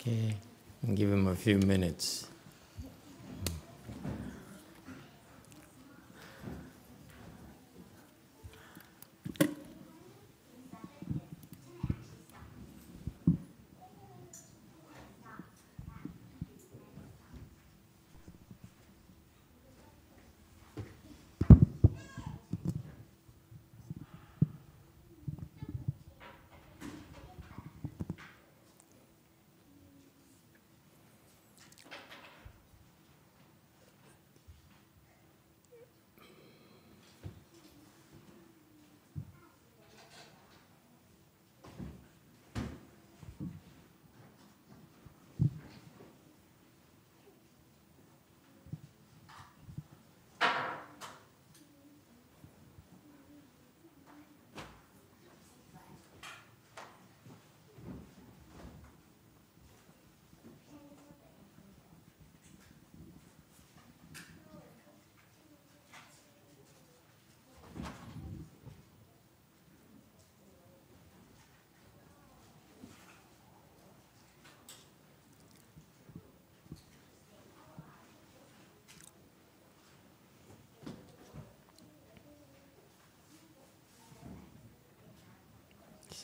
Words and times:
Okay, 0.00 0.34
give 0.94 1.12
him 1.12 1.26
a 1.26 1.36
few 1.36 1.58
minutes. 1.58 2.29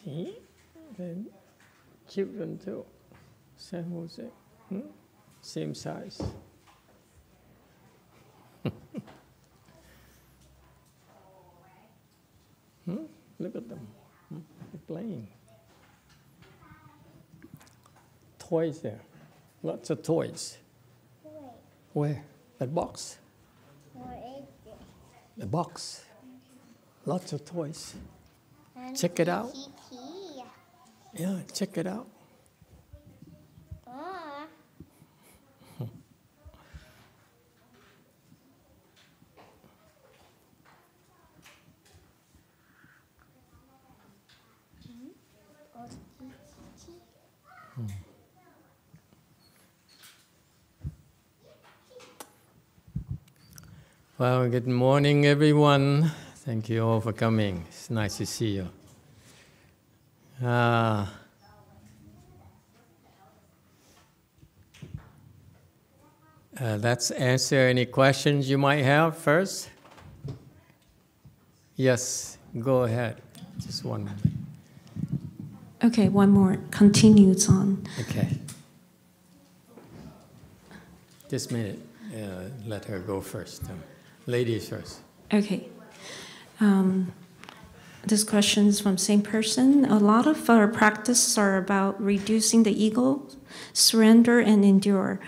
See, 0.07 0.39
then 0.97 1.27
children 2.09 2.59
too, 2.65 2.85
San 3.57 3.91
Jose, 3.91 4.23
hmm? 4.69 4.81
same 5.43 5.75
size. 5.75 6.23
hmm? 12.85 13.05
Look 13.41 13.57
at 13.57 13.69
them, 13.69 13.89
hmm? 14.29 14.39
they're 14.73 14.81
playing. 14.87 15.27
Toys 18.39 18.81
there, 18.81 19.01
lots 19.65 19.91
of 19.91 20.05
toys. 20.05 20.59
Where? 21.95 22.23
That 22.59 22.73
box. 22.73 23.19
The 25.37 25.47
box. 25.47 26.05
Lots 27.05 27.33
of 27.33 27.45
toys. 27.45 27.97
Check 28.95 29.19
it 29.19 29.29
out. 29.29 29.53
Yeah, 31.19 31.39
check 31.55 31.79
it 31.79 31.87
out. 31.87 32.07
Well, 54.19 54.49
good 54.49 54.67
morning, 54.67 55.27
everyone. 55.27 56.11
Thank 56.37 56.69
you 56.69 56.85
all 56.85 57.01
for 57.01 57.13
coming. 57.13 57.65
It's 57.69 57.91
nice 57.91 58.17
to 58.19 58.27
see 58.27 58.57
you. 58.57 58.69
Uh, 60.47 61.05
uh, 66.61 66.79
let's 66.81 67.11
answer 67.11 67.57
any 67.57 67.85
questions 67.85 68.49
you 68.49 68.57
might 68.57 68.85
have 68.85 69.19
first. 69.19 69.69
Yes, 71.75 72.39
go 72.61 72.85
ahead. 72.85 73.21
Just 73.59 73.85
one 73.85 74.05
minute. 74.05 74.21
Okay, 75.83 76.09
one 76.09 76.31
more. 76.31 76.59
Continues 76.71 77.49
on. 77.49 77.85
Okay. 77.99 78.39
Just 81.29 81.51
a 81.51 81.55
minute. 81.55 81.81
Uh, 82.15 82.51
let 82.67 82.85
her 82.85 83.01
go 83.01 83.21
first. 83.21 83.65
Um, 83.65 83.83
ladies 84.27 84.69
first. 84.69 85.01
Okay. 85.35 85.67
Um, 86.61 87.13
this 88.09 88.25
question 88.25 88.69
is 88.69 88.81
from 88.81 88.99
same 88.99 89.23
person. 89.23 89.85
A 89.85 89.99
lot 89.99 90.27
of 90.27 90.49
our 90.49 90.69
practices 90.69 91.37
are 91.37 91.57
about 91.57 92.01
reducing 92.01 92.63
the 92.63 92.85
ego, 92.85 93.27
surrender, 93.73 94.39
and 94.39 94.65
endure. 94.65 95.19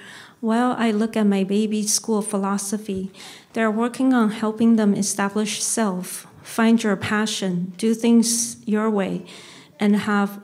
While 0.41 0.77
I 0.79 0.93
look 0.93 1.17
at 1.17 1.27
my 1.27 1.43
baby's 1.43 1.93
school 1.93 2.23
philosophy, 2.23 3.11
they're 3.53 3.71
working 3.71 4.15
on 4.15 4.31
helping 4.31 4.77
them 4.77 4.95
establish 4.95 5.63
self, 5.63 6.29
find 6.43 6.81
your 6.83 6.97
passion, 6.97 7.73
do 7.77 7.95
things 7.95 8.57
your 8.65 8.89
way, 8.89 9.27
and 9.81 9.97
have 9.97 10.41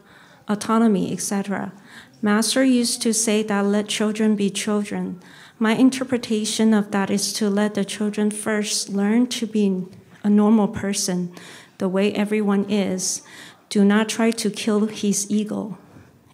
autonomy, 0.49 1.12
etc. 1.12 1.72
Master 2.21 2.65
used 2.65 3.03
to 3.03 3.15
say 3.15 3.43
that 3.45 3.65
let 3.66 3.87
children 3.87 4.34
be 4.34 4.51
children. 4.51 5.21
My 5.61 5.77
interpretation 5.77 6.75
of 6.75 6.91
that 6.91 7.11
is 7.11 7.33
to 7.34 7.49
let 7.49 7.75
the 7.75 7.84
children 7.84 8.33
first 8.33 8.89
learn 8.89 9.28
to 9.28 9.47
be 9.47 9.87
a 10.25 10.31
normal 10.31 10.66
person, 10.66 11.33
the 11.79 11.89
way 11.89 12.12
everyone 12.12 12.71
is. 12.71 13.23
Do 13.69 13.85
not 13.85 14.09
try 14.09 14.31
to 14.31 14.51
kill 14.51 14.87
his 14.87 15.31
ego. 15.31 15.79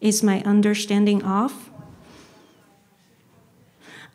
Is 0.01 0.23
my 0.23 0.43
understanding 0.43 1.23
off? 1.23 1.71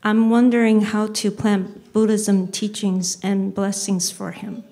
I'm 0.04 0.30
wondering 0.30 0.82
how 0.82 1.08
to 1.08 1.32
plant 1.32 1.92
Buddhism 1.92 2.48
teachings 2.50 3.18
and 3.24 3.56
blessings 3.56 4.12
for 4.12 4.32
him. 4.32 4.64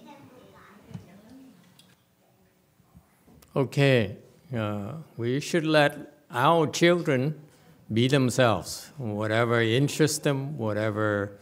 Okay, 3.55 4.17
uh, 4.55 4.93
we 5.17 5.39
should 5.39 5.65
let 5.65 6.13
our 6.31 6.67
children 6.67 7.39
be 7.91 8.07
themselves. 8.07 8.91
Whatever 8.97 9.61
interests 9.61 10.19
them, 10.19 10.57
whatever 10.57 11.37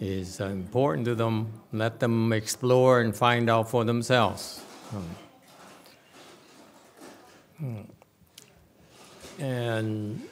is 0.00 0.40
important 0.40 1.04
to 1.04 1.14
them, 1.14 1.52
let 1.72 2.00
them 2.00 2.32
explore 2.32 3.00
and 3.00 3.14
find 3.14 3.50
out 3.50 3.68
for 3.68 3.84
themselves. 3.84 4.62
Hmm. 7.58 7.82
And 9.38 10.22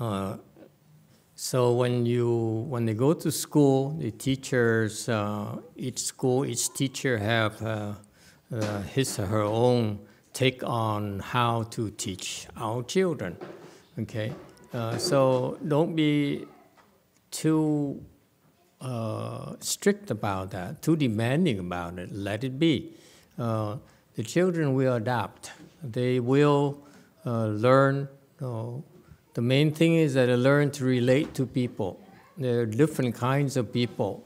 uh, 0.00 0.36
so 1.36 1.72
when 1.72 2.04
you 2.04 2.66
when 2.68 2.84
they 2.84 2.94
go 2.94 3.14
to 3.14 3.30
school, 3.30 3.90
the 3.90 4.10
teachers, 4.10 5.08
uh, 5.08 5.56
each 5.76 6.00
school, 6.00 6.44
each 6.44 6.72
teacher 6.74 7.18
have 7.18 7.62
uh, 7.62 7.94
uh 8.52 8.82
his 8.82 9.18
or 9.18 9.26
her 9.26 9.42
own 9.42 10.00
take 10.32 10.62
on 10.64 11.20
how 11.20 11.62
to 11.70 11.90
teach 11.90 12.48
our 12.56 12.82
children. 12.82 13.36
Okay, 13.98 14.32
uh, 14.72 14.98
so 14.98 15.58
don't 15.66 15.94
be 15.94 16.46
too 17.30 18.04
uh, 18.80 19.54
strict 19.60 20.10
about 20.10 20.50
that, 20.50 20.82
too 20.82 20.96
demanding 20.96 21.58
about 21.58 21.98
it. 21.98 22.12
Let 22.12 22.44
it 22.44 22.58
be. 22.58 22.92
Uh, 23.38 23.76
the 24.14 24.22
children 24.22 24.74
will 24.74 24.94
adapt. 24.94 25.52
They 25.82 26.20
will 26.20 26.80
uh, 27.24 27.46
learn. 27.46 28.08
the 28.38 29.42
main 29.42 29.72
thing 29.72 29.94
is 29.94 30.14
that 30.14 30.26
they 30.26 30.36
learn 30.36 30.70
to 30.72 30.84
relate 30.84 31.34
to 31.34 31.46
people. 31.46 32.00
There 32.36 32.60
are 32.60 32.66
different 32.66 33.14
kinds 33.14 33.56
of 33.56 33.72
people. 33.72 34.24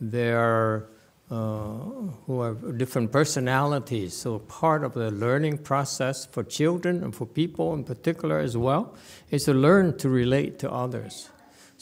There 0.00 0.38
are 0.38 0.88
uh, 1.32 1.78
who 2.26 2.42
have 2.42 2.76
different 2.76 3.10
personalities. 3.10 4.14
So 4.14 4.40
part 4.40 4.84
of 4.84 4.92
the 4.92 5.10
learning 5.10 5.58
process 5.58 6.26
for 6.26 6.44
children 6.44 7.02
and 7.02 7.14
for 7.14 7.24
people 7.24 7.72
in 7.72 7.84
particular 7.84 8.38
as 8.38 8.54
well 8.54 8.94
is 9.30 9.44
to 9.44 9.54
learn 9.54 9.96
to 9.96 10.10
relate 10.10 10.58
to 10.58 10.70
others. 10.70 11.30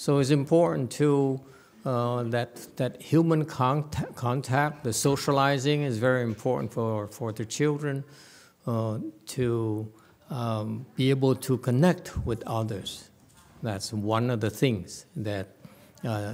So 0.01 0.19
it's 0.19 0.31
important 0.31 0.91
to 0.93 1.39
uh, 1.85 2.23
that 2.33 2.75
that 2.77 3.03
human 3.03 3.45
contact, 3.45 4.15
contact, 4.17 4.83
the 4.83 4.95
socializing 4.95 5.83
is 5.83 5.99
very 5.99 6.23
important 6.23 6.73
for 6.73 7.07
for 7.09 7.33
the 7.33 7.45
children 7.45 8.05
uh, 8.67 8.99
to 9.37 9.93
um, 10.31 10.87
be 10.97 11.11
able 11.11 11.35
to 11.35 11.59
connect 11.59 12.17
with 12.25 12.43
others. 12.47 13.11
That's 13.63 13.93
one 13.93 14.31
of 14.31 14.41
the 14.41 14.49
things 14.49 15.05
that 15.17 15.49
uh, 16.03 16.33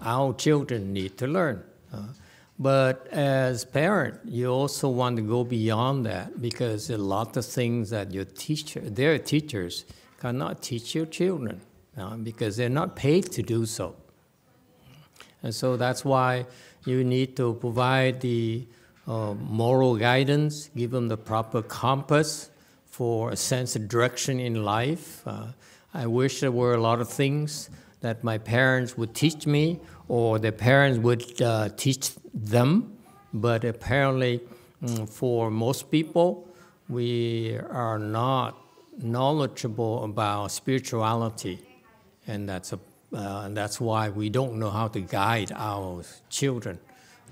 our 0.00 0.32
children 0.32 0.94
need 0.94 1.18
to 1.18 1.26
learn. 1.26 1.62
Uh, 1.92 2.14
but 2.58 3.06
as 3.12 3.66
parent, 3.66 4.20
you 4.24 4.48
also 4.48 4.88
want 4.88 5.16
to 5.16 5.22
go 5.22 5.44
beyond 5.44 6.06
that 6.06 6.40
because 6.40 6.88
a 6.88 6.96
lot 6.96 7.36
of 7.36 7.44
things 7.44 7.90
that 7.90 8.14
your 8.14 8.24
teacher, 8.24 8.80
their 8.80 9.18
teachers, 9.18 9.84
cannot 10.18 10.62
teach 10.62 10.94
your 10.94 11.04
children 11.04 11.60
uh, 11.96 12.16
because 12.16 12.56
they're 12.56 12.68
not 12.68 12.96
paid 12.96 13.30
to 13.32 13.42
do 13.42 13.66
so. 13.66 13.96
And 15.42 15.54
so 15.54 15.76
that's 15.76 16.04
why 16.04 16.46
you 16.84 17.04
need 17.04 17.36
to 17.36 17.54
provide 17.54 18.20
the 18.20 18.66
uh, 19.06 19.34
moral 19.34 19.96
guidance, 19.96 20.70
give 20.76 20.90
them 20.90 21.08
the 21.08 21.16
proper 21.16 21.62
compass 21.62 22.50
for 22.86 23.30
a 23.30 23.36
sense 23.36 23.76
of 23.76 23.88
direction 23.88 24.40
in 24.40 24.64
life. 24.64 25.26
Uh, 25.26 25.48
I 25.92 26.06
wish 26.06 26.40
there 26.40 26.52
were 26.52 26.74
a 26.74 26.80
lot 26.80 27.00
of 27.00 27.08
things 27.08 27.70
that 28.00 28.24
my 28.24 28.38
parents 28.38 28.96
would 28.96 29.14
teach 29.14 29.46
me 29.46 29.80
or 30.08 30.38
their 30.38 30.52
parents 30.52 30.98
would 30.98 31.40
uh, 31.42 31.68
teach 31.76 32.12
them, 32.32 32.96
but 33.32 33.64
apparently, 33.64 34.40
mm, 34.82 35.08
for 35.08 35.50
most 35.50 35.90
people, 35.90 36.46
we 36.88 37.58
are 37.70 37.98
not 37.98 38.58
knowledgeable 38.98 40.04
about 40.04 40.50
spirituality, 40.50 41.58
and 42.26 42.48
that's 42.48 42.72
a 42.72 42.78
uh, 43.12 43.42
and 43.44 43.56
that's 43.56 43.80
why 43.80 44.08
we 44.08 44.28
don't 44.28 44.54
know 44.58 44.70
how 44.70 44.88
to 44.88 45.00
guide 45.00 45.52
our 45.54 46.02
children 46.30 46.78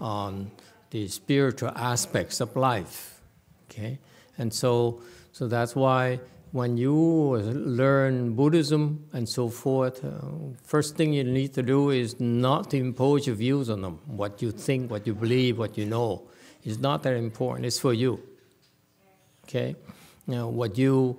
on 0.00 0.50
the 0.90 1.08
spiritual 1.08 1.72
aspects 1.74 2.40
of 2.40 2.54
life. 2.54 3.20
Okay, 3.68 3.98
and 4.38 4.52
so 4.52 5.02
so 5.32 5.48
that's 5.48 5.74
why 5.74 6.20
when 6.52 6.76
you 6.76 6.94
learn 6.94 8.34
Buddhism 8.34 9.06
and 9.14 9.26
so 9.26 9.48
forth, 9.48 10.04
uh, 10.04 10.10
first 10.62 10.96
thing 10.96 11.14
you 11.14 11.24
need 11.24 11.54
to 11.54 11.62
do 11.62 11.90
is 11.90 12.20
not 12.20 12.70
to 12.70 12.76
impose 12.76 13.26
your 13.26 13.36
views 13.36 13.70
on 13.70 13.80
them. 13.80 13.98
What 14.06 14.42
you 14.42 14.52
think, 14.52 14.90
what 14.90 15.06
you 15.06 15.14
believe, 15.14 15.58
what 15.58 15.78
you 15.78 15.86
know 15.86 16.28
is 16.62 16.78
not 16.78 17.02
that 17.04 17.14
important. 17.14 17.64
It's 17.64 17.78
for 17.78 17.94
you. 17.94 18.20
Okay? 19.44 19.74
Now, 20.26 20.48
what 20.48 20.76
you, 20.76 21.18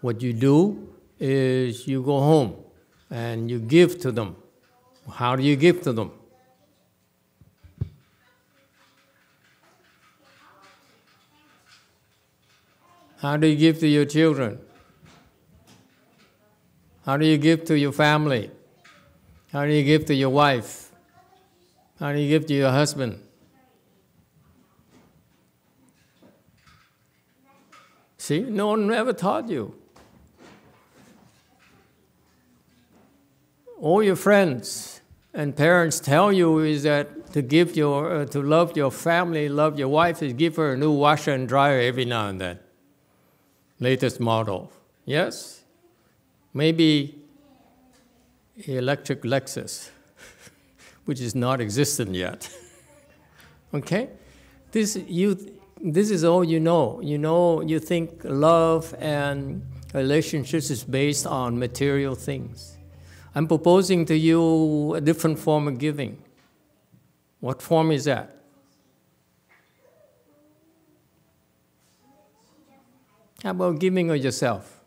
what 0.00 0.20
you 0.20 0.32
do 0.32 0.92
is 1.20 1.86
you 1.86 2.02
go 2.02 2.18
home 2.18 2.63
and 3.14 3.48
you 3.48 3.60
give 3.60 4.00
to 4.00 4.10
them. 4.10 4.34
How 5.08 5.36
do 5.36 5.42
you 5.44 5.54
give 5.54 5.82
to 5.82 5.92
them? 5.92 6.10
How 13.18 13.36
do 13.36 13.46
you 13.46 13.56
give 13.56 13.78
to 13.78 13.86
your 13.86 14.04
children? 14.04 14.58
How 17.06 17.16
do 17.16 17.24
you 17.24 17.38
give 17.38 17.64
to 17.66 17.78
your 17.78 17.92
family? 17.92 18.50
How 19.52 19.64
do 19.64 19.72
you 19.72 19.84
give 19.84 20.06
to 20.06 20.14
your 20.14 20.30
wife? 20.30 20.90
How 22.00 22.12
do 22.12 22.18
you 22.18 22.28
give 22.28 22.46
to 22.46 22.54
your 22.54 22.72
husband? 22.72 23.20
See, 28.18 28.40
no 28.40 28.68
one 28.68 28.92
ever 28.92 29.12
taught 29.12 29.48
you. 29.48 29.83
All 33.80 34.02
your 34.02 34.16
friends 34.16 35.00
and 35.32 35.56
parents 35.56 36.00
tell 36.00 36.32
you 36.32 36.60
is 36.60 36.84
that 36.84 37.32
to 37.32 37.42
give 37.42 37.76
your, 37.76 38.20
uh, 38.20 38.26
to 38.26 38.40
love 38.40 38.76
your 38.76 38.90
family, 38.90 39.48
love 39.48 39.78
your 39.78 39.88
wife, 39.88 40.22
is 40.22 40.32
give 40.32 40.56
her 40.56 40.72
a 40.72 40.76
new 40.76 40.92
washer 40.92 41.32
and 41.32 41.48
dryer 41.48 41.80
every 41.80 42.04
now 42.04 42.28
and 42.28 42.40
then 42.40 42.58
latest 43.80 44.20
model. 44.20 44.70
Yes? 45.04 45.62
Maybe 46.52 47.18
electric 48.66 49.22
Lexus, 49.22 49.90
which 51.04 51.20
is 51.20 51.34
not 51.34 51.60
existent 51.60 52.14
yet. 52.14 52.48
okay? 53.74 54.10
This, 54.70 54.96
you, 55.08 55.58
this 55.80 56.10
is 56.10 56.24
all 56.24 56.44
you 56.44 56.60
know. 56.60 57.00
You 57.02 57.18
know, 57.18 57.60
you 57.60 57.80
think 57.80 58.20
love 58.24 58.94
and 58.98 59.62
relationships 59.92 60.70
is 60.70 60.84
based 60.84 61.26
on 61.26 61.58
material 61.58 62.14
things. 62.14 62.73
I'm 63.34 63.48
proposing 63.48 64.06
to 64.06 64.16
you 64.16 64.94
a 64.94 65.00
different 65.00 65.38
form 65.38 65.66
of 65.66 65.78
giving. 65.78 66.22
What 67.40 67.60
form 67.60 67.90
is 67.90 68.04
that? 68.04 68.30
How 73.42 73.50
about 73.50 73.78
giving 73.78 74.10
of 74.10 74.16
yourself? 74.16 74.80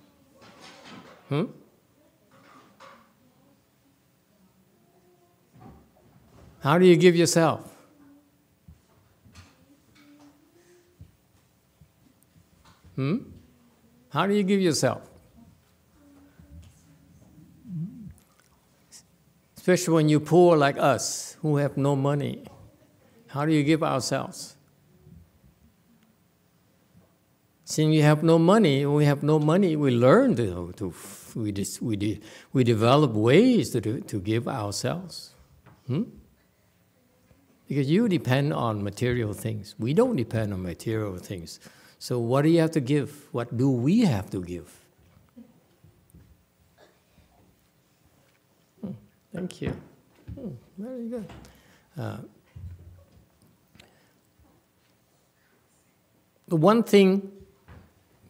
Hmm? 1.30 1.46
How 6.60 6.78
do 6.80 6.86
you 6.86 6.96
give 6.96 7.16
yourself? 7.16 7.72
Hmm? 12.96 13.18
How 14.10 14.26
do 14.26 14.34
you 14.34 14.42
give 14.44 14.60
yourself? 14.60 15.07
Especially 19.68 19.96
when 19.96 20.08
you're 20.08 20.22
poor 20.22 20.56
like 20.56 20.78
us, 20.78 21.36
who 21.42 21.58
have 21.58 21.76
no 21.76 21.94
money. 21.94 22.46
How 23.28 23.46
do 23.46 23.52
you 23.52 23.64
give 23.64 23.84
ourselves? 23.84 24.56
Since 27.66 27.90
we 27.90 27.98
have 27.98 28.24
no 28.24 28.40
money, 28.40 28.86
we 28.86 29.04
have 29.04 29.24
no 29.24 29.40
money, 29.40 29.76
we 29.76 29.92
learn 29.92 30.38
to, 30.38 30.72
to 30.78 30.94
we, 31.36 31.52
just, 31.52 31.82
we, 31.82 31.98
de, 31.98 32.22
we 32.54 32.64
develop 32.64 33.12
ways 33.12 33.72
to, 33.72 33.82
do, 33.82 34.00
to 34.00 34.22
give 34.22 34.48
ourselves. 34.48 35.34
Hmm? 35.88 36.04
Because 37.68 37.92
you 37.92 38.08
depend 38.08 38.54
on 38.54 38.82
material 38.82 39.34
things. 39.34 39.76
We 39.78 39.94
don't 39.94 40.16
depend 40.16 40.54
on 40.54 40.64
material 40.64 41.18
things. 41.18 41.60
So 42.00 42.20
what 42.20 42.44
do 42.44 42.50
you 42.52 42.62
have 42.62 42.72
to 42.72 42.80
give? 42.80 43.28
What 43.34 43.58
do 43.58 43.70
we 43.70 44.06
have 44.06 44.30
to 44.30 44.42
give? 44.42 44.87
Thank 49.34 49.62
you. 49.62 49.76
Hmm. 50.36 50.50
Very 50.78 51.08
good. 51.08 51.30
Uh, 51.98 52.18
the 56.48 56.56
one 56.56 56.84
thing 56.84 57.32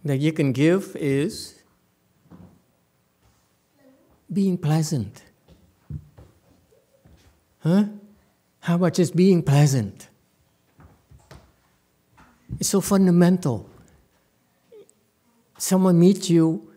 that 0.04 0.18
you 0.18 0.32
can 0.32 0.52
give 0.52 0.96
is 0.96 1.62
being 4.32 4.58
pleasant. 4.58 5.24
Huh? 7.60 7.86
How 8.60 8.76
about 8.76 8.94
just 8.94 9.16
being 9.16 9.44
pleasant? 9.44 10.10
It's 12.60 12.70
so 12.70 12.82
fundamental. 12.82 13.70
Someone 15.58 16.00
meets 16.00 16.30
you, 16.30 16.72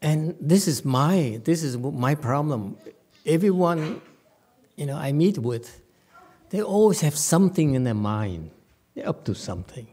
and 0.00 0.36
this 0.40 0.66
is 0.68 0.84
my 0.84 1.40
this 1.44 1.62
is 1.62 1.76
my 1.76 2.14
problem. 2.14 2.76
Everyone, 3.26 4.00
you 4.76 4.86
know, 4.86 4.96
I 4.96 5.12
meet 5.12 5.38
with, 5.38 5.80
they 6.50 6.62
always 6.62 7.00
have 7.00 7.16
something 7.16 7.74
in 7.74 7.84
their 7.84 7.94
mind. 7.94 8.50
They're 8.94 9.08
up 9.08 9.24
to 9.24 9.34
something. 9.34 9.88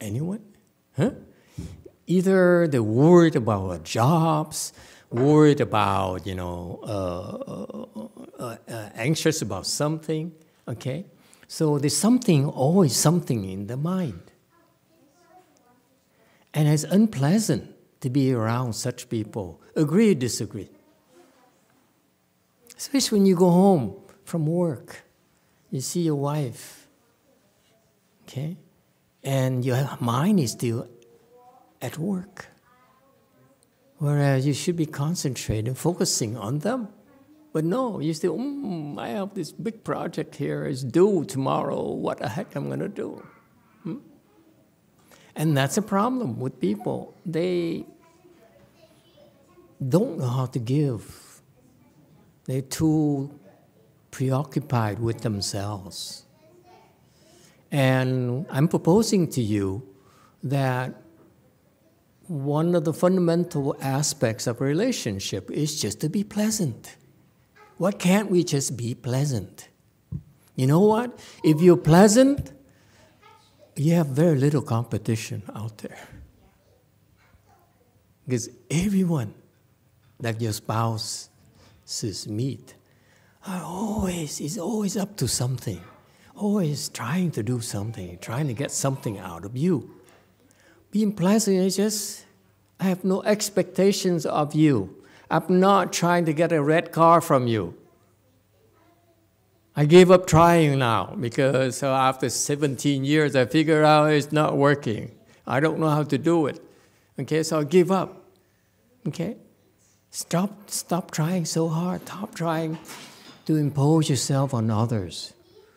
Anyone? 0.00 0.42
Huh? 0.96 1.12
Either 2.06 2.68
they're 2.68 2.82
worried 2.82 3.36
about 3.36 3.84
jobs, 3.84 4.72
worried 5.10 5.60
about, 5.60 6.26
you 6.26 6.34
know, 6.34 6.80
uh, 6.84 8.42
uh, 8.42 8.56
uh, 8.68 8.88
anxious 8.94 9.42
about 9.42 9.66
something, 9.66 10.32
okay? 10.68 11.06
So 11.48 11.78
there's 11.78 11.96
something, 11.96 12.46
always 12.46 12.94
something 12.94 13.48
in 13.48 13.66
the 13.66 13.76
mind. 13.76 14.22
And 16.52 16.68
it's 16.68 16.84
unpleasant 16.84 17.74
to 18.00 18.10
be 18.10 18.32
around 18.32 18.74
such 18.74 19.08
people. 19.08 19.60
Agree 19.74 20.12
or 20.12 20.14
disagree? 20.14 20.70
Especially 22.76 23.18
when 23.18 23.26
you 23.26 23.34
go 23.34 23.50
home 23.50 23.96
from 24.24 24.46
work, 24.46 25.04
you 25.70 25.80
see 25.80 26.00
your 26.00 26.16
wife, 26.16 26.88
okay? 28.24 28.56
And 29.24 29.64
your 29.64 29.88
mind 30.00 30.40
is 30.40 30.52
still 30.52 30.88
at 31.80 31.98
work. 31.98 32.46
Whereas 33.98 34.46
you 34.46 34.52
should 34.52 34.76
be 34.76 34.86
concentrating, 34.86 35.74
focusing 35.74 36.36
on 36.36 36.58
them. 36.58 36.88
But 37.52 37.64
no, 37.64 38.00
you 38.00 38.12
still, 38.12 38.36
mm, 38.36 38.98
I 38.98 39.08
have 39.08 39.32
this 39.32 39.50
big 39.52 39.82
project 39.82 40.34
here, 40.34 40.66
it's 40.66 40.82
due 40.82 41.24
tomorrow, 41.24 41.82
what 41.82 42.18
the 42.18 42.28
heck 42.28 42.54
I'm 42.54 42.68
to 42.78 42.88
do? 42.88 43.26
Hmm? 43.82 43.96
And 45.34 45.56
that's 45.56 45.78
a 45.78 45.82
problem 45.82 46.38
with 46.38 46.60
people. 46.60 47.14
They 47.24 47.86
don't 49.80 50.18
know 50.18 50.28
how 50.28 50.46
to 50.46 50.58
give, 50.58 51.25
they're 52.46 52.62
too 52.62 53.38
preoccupied 54.10 54.98
with 54.98 55.20
themselves. 55.20 56.24
And 57.70 58.46
I'm 58.50 58.68
proposing 58.68 59.28
to 59.32 59.42
you 59.42 59.82
that 60.42 60.94
one 62.28 62.74
of 62.74 62.84
the 62.84 62.92
fundamental 62.92 63.76
aspects 63.80 64.46
of 64.46 64.60
a 64.60 64.64
relationship 64.64 65.50
is 65.50 65.80
just 65.80 66.00
to 66.00 66.08
be 66.08 66.24
pleasant. 66.24 66.96
Why 67.78 67.92
can't 67.92 68.30
we 68.30 68.42
just 68.42 68.76
be 68.76 68.94
pleasant? 68.94 69.68
You 70.54 70.66
know 70.66 70.80
what? 70.80 71.18
If 71.44 71.60
you're 71.60 71.76
pleasant, 71.76 72.52
you 73.74 73.94
have 73.94 74.06
very 74.06 74.38
little 74.38 74.62
competition 74.62 75.42
out 75.54 75.78
there. 75.78 75.98
Because 78.24 78.48
everyone 78.70 79.34
that 80.18 80.40
your 80.40 80.52
spouses 80.52 81.28
meet 82.28 82.74
are 83.46 83.62
always 83.62 84.40
is 84.40 84.58
always 84.58 84.96
up 84.96 85.16
to 85.16 85.28
something, 85.28 85.80
always 86.34 86.88
trying 86.88 87.30
to 87.32 87.42
do 87.42 87.60
something, 87.60 88.18
trying 88.18 88.48
to 88.48 88.54
get 88.54 88.70
something 88.70 89.18
out 89.18 89.44
of 89.44 89.56
you. 89.56 89.94
Being 90.90 91.12
pleasant 91.12 91.56
is 91.58 91.76
just 91.76 92.24
I 92.80 92.84
have 92.84 93.04
no 93.04 93.22
expectations 93.22 94.26
of 94.26 94.54
you. 94.54 95.04
I'm 95.30 95.60
not 95.60 95.92
trying 95.92 96.24
to 96.26 96.32
get 96.32 96.52
a 96.52 96.62
red 96.62 96.92
car 96.92 97.20
from 97.20 97.46
you. 97.46 97.74
I 99.74 99.84
gave 99.84 100.10
up 100.10 100.26
trying 100.26 100.78
now 100.78 101.14
because 101.20 101.82
uh, 101.82 101.92
after 101.92 102.28
17 102.28 103.04
years 103.04 103.36
I 103.36 103.44
figure 103.44 103.84
out 103.84 104.10
it's 104.10 104.32
not 104.32 104.56
working. 104.56 105.12
I 105.46 105.60
don't 105.60 105.78
know 105.78 105.90
how 105.90 106.02
to 106.02 106.18
do 106.18 106.46
it. 106.46 106.60
Okay, 107.18 107.42
so 107.42 107.60
I 107.60 107.64
give 107.64 107.92
up. 107.92 108.24
Okay? 109.06 109.36
Stop 110.16 110.70
stop 110.70 111.10
trying 111.10 111.44
so 111.44 111.68
hard. 111.68 112.00
Stop 112.08 112.34
trying 112.34 112.78
to 113.44 113.56
impose 113.56 114.08
yourself 114.08 114.54
on 114.54 114.70
others. 114.70 115.34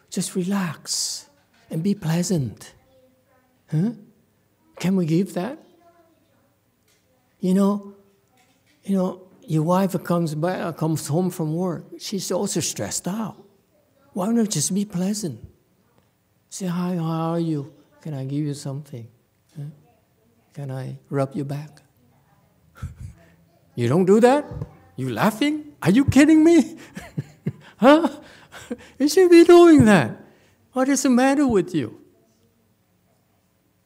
Just 0.10 0.34
relax 0.34 1.27
and 1.69 1.84
be 1.84 1.93
pleasant. 1.93 2.74
Huh? 3.69 3.91
Can 4.79 4.96
we 4.96 5.05
give 5.05 5.34
that? 5.34 5.60
You 7.41 7.53
know, 7.53 7.96
you 8.86 8.96
know, 8.96 9.27
your 9.41 9.63
wife 9.63 10.01
comes 10.05 10.36
back, 10.36 10.77
comes 10.77 11.05
home 11.10 11.31
from 11.31 11.53
work. 11.53 11.84
She's 12.00 12.31
also 12.31 12.62
stressed 12.62 13.10
out. 13.10 13.36
Why 14.13 14.31
not 14.31 14.51
just 14.51 14.74
be 14.74 14.86
pleasant? 14.86 15.46
Say 16.50 16.67
hi, 16.67 16.96
how 16.96 17.34
are 17.34 17.41
you? 17.41 17.74
Can 18.00 18.13
I 18.13 18.24
give 18.24 18.46
you 18.46 18.53
something? 18.53 19.05
Huh? 19.53 19.63
Can 20.53 20.72
I 20.72 20.98
rub 21.10 21.36
your 21.36 21.43
back? 21.43 21.81
You 23.79 23.88
don't 23.88 24.03
do 24.03 24.19
that? 24.19 24.45
You 24.98 25.09
laughing? 25.09 25.71
Are 25.81 25.89
you 25.89 26.03
kidding 26.03 26.43
me? 26.43 26.77
huh? 27.77 28.09
You 29.00 29.07
should 29.07 29.31
be 29.31 29.45
doing 29.45 29.86
that. 29.86 30.17
What 30.74 30.89
is 30.89 31.03
the 31.03 31.09
matter 31.09 31.48
with 31.48 31.74
you? 31.74 31.98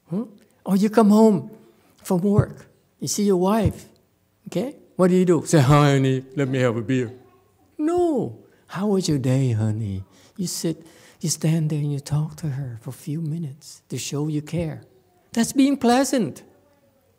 Huh? 0.09 0.25
Or 0.65 0.75
you 0.75 0.89
come 0.89 1.11
home 1.11 1.51
from 2.01 2.21
work, 2.21 2.65
you 2.99 3.07
see 3.07 3.23
your 3.23 3.37
wife, 3.37 3.85
okay? 4.47 4.75
What 4.95 5.09
do 5.09 5.15
you 5.15 5.25
do? 5.25 5.43
Say, 5.45 5.59
hi, 5.59 5.91
honey, 5.91 6.25
let 6.35 6.47
me 6.47 6.57
have 6.59 6.75
a 6.75 6.81
beer. 6.81 7.13
No. 7.77 8.39
How 8.67 8.87
was 8.87 9.07
your 9.07 9.19
day, 9.19 9.51
honey? 9.51 10.03
You 10.37 10.47
sit, 10.47 10.83
you 11.21 11.29
stand 11.29 11.69
there 11.69 11.79
and 11.79 11.93
you 11.93 11.99
talk 11.99 12.35
to 12.37 12.47
her 12.47 12.79
for 12.81 12.89
a 12.89 12.93
few 12.93 13.21
minutes 13.21 13.83
to 13.89 13.99
show 13.99 14.27
you 14.27 14.41
care. 14.41 14.81
That's 15.33 15.53
being 15.53 15.77
pleasant. 15.77 16.41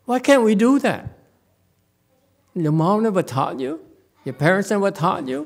Why 0.03 0.19
can't 0.19 0.43
we 0.43 0.55
do 0.55 0.79
that? 0.79 1.24
Your 2.55 2.71
mom 2.71 3.03
never 3.03 3.21
taught 3.21 3.59
you? 3.59 3.81
Your 4.23 4.33
parents 4.33 4.69
never 4.69 4.89
taught 4.89 5.27
you? 5.27 5.45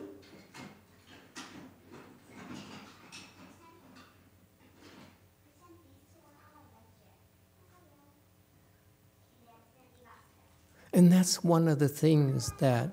And 10.93 11.11
that's 11.11 11.43
one 11.43 11.67
of 11.67 11.79
the 11.79 11.87
things 11.87 12.51
that 12.59 12.91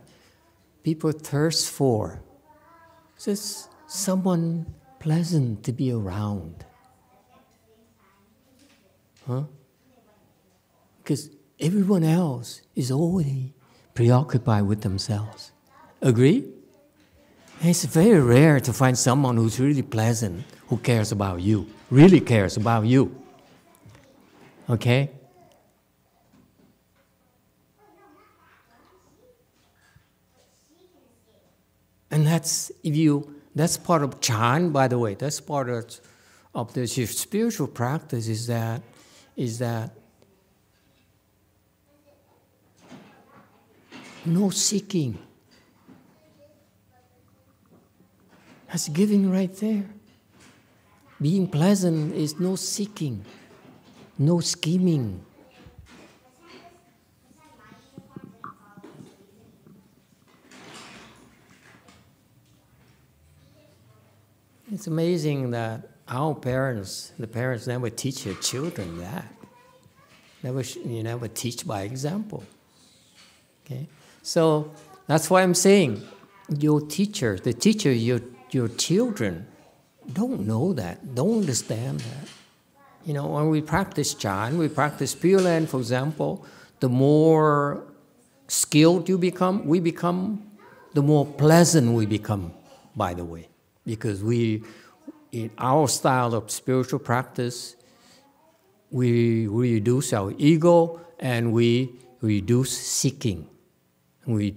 people 0.82 1.12
thirst 1.12 1.70
for. 1.70 2.22
Just 3.22 3.70
someone 3.86 4.74
pleasant 4.98 5.62
to 5.64 5.72
be 5.72 5.92
around. 5.92 6.64
Huh? 9.26 9.44
Because 10.98 11.30
everyone 11.58 12.04
else 12.04 12.62
is 12.74 12.90
already 12.90 13.55
preoccupied 13.96 14.64
with 14.64 14.82
themselves. 14.82 15.50
Agree? 16.00 16.44
It's 17.62 17.84
very 17.84 18.20
rare 18.20 18.60
to 18.60 18.72
find 18.72 18.96
someone 18.96 19.36
who's 19.36 19.58
really 19.58 19.82
pleasant, 19.82 20.44
who 20.68 20.76
cares 20.76 21.10
about 21.10 21.40
you, 21.40 21.66
really 21.90 22.20
cares 22.20 22.56
about 22.56 22.84
you. 22.84 23.16
Okay? 24.68 25.10
And 32.10 32.26
that's 32.26 32.70
if 32.82 32.94
you 32.94 33.34
that's 33.54 33.78
part 33.78 34.02
of 34.02 34.20
Chan, 34.20 34.70
by 34.70 34.86
the 34.86 34.98
way. 34.98 35.14
That's 35.14 35.40
part 35.40 35.70
of, 35.70 36.00
of 36.54 36.74
the 36.74 36.86
spiritual 36.86 37.66
practice 37.66 38.28
is 38.28 38.46
that 38.46 38.82
is 39.34 39.58
that 39.58 39.90
no 44.26 44.50
seeking. 44.50 45.18
That's 48.68 48.88
giving 48.88 49.30
right 49.30 49.54
there. 49.56 49.84
Being 51.20 51.48
pleasant 51.48 52.14
is 52.14 52.38
no 52.38 52.56
seeking, 52.56 53.24
no 54.18 54.40
scheming. 54.40 55.24
It's 64.70 64.86
amazing 64.86 65.52
that 65.52 65.88
our 66.06 66.34
parents, 66.34 67.12
the 67.18 67.26
parents 67.26 67.66
never 67.66 67.88
teach 67.88 68.24
their 68.24 68.34
children 68.34 68.98
that. 68.98 69.26
Never, 70.42 70.60
you 70.60 71.02
never 71.02 71.28
teach 71.28 71.66
by 71.66 71.82
example. 71.82 72.44
Okay, 73.64 73.88
so 74.26 74.42
that's 75.06 75.26
why 75.30 75.42
I'm 75.42 75.54
saying 75.54 76.02
your 76.58 76.80
teacher, 76.80 77.32
the 77.48 77.52
teacher, 77.52 77.92
your 77.92 78.20
your 78.50 78.68
children, 78.68 79.46
don't 80.12 80.40
know 80.46 80.72
that, 80.72 81.14
don't 81.14 81.38
understand 81.42 82.00
that. 82.00 82.26
You 83.04 83.14
know, 83.14 83.26
when 83.26 83.48
we 83.50 83.60
practice 83.60 84.14
Chan, 84.14 84.58
we 84.58 84.68
practice 84.68 85.14
Pure 85.14 85.42
Land, 85.42 85.70
for 85.70 85.78
example, 85.78 86.44
the 86.80 86.88
more 86.88 87.84
skilled 88.48 89.08
you 89.08 89.18
become, 89.18 89.66
we 89.66 89.78
become, 89.78 90.22
the 90.94 91.02
more 91.02 91.24
pleasant 91.24 91.92
we 91.92 92.06
become, 92.06 92.52
by 92.96 93.14
the 93.14 93.24
way 93.24 93.48
because 93.86 94.22
we, 94.22 94.62
in 95.32 95.50
our 95.56 95.88
style 95.88 96.34
of 96.34 96.50
spiritual 96.50 96.98
practice, 96.98 97.76
we 98.90 99.46
reduce 99.46 100.12
our 100.12 100.34
ego 100.36 101.00
and 101.20 101.52
we 101.52 101.92
reduce 102.20 102.76
seeking. 102.76 103.48
We 104.26 104.56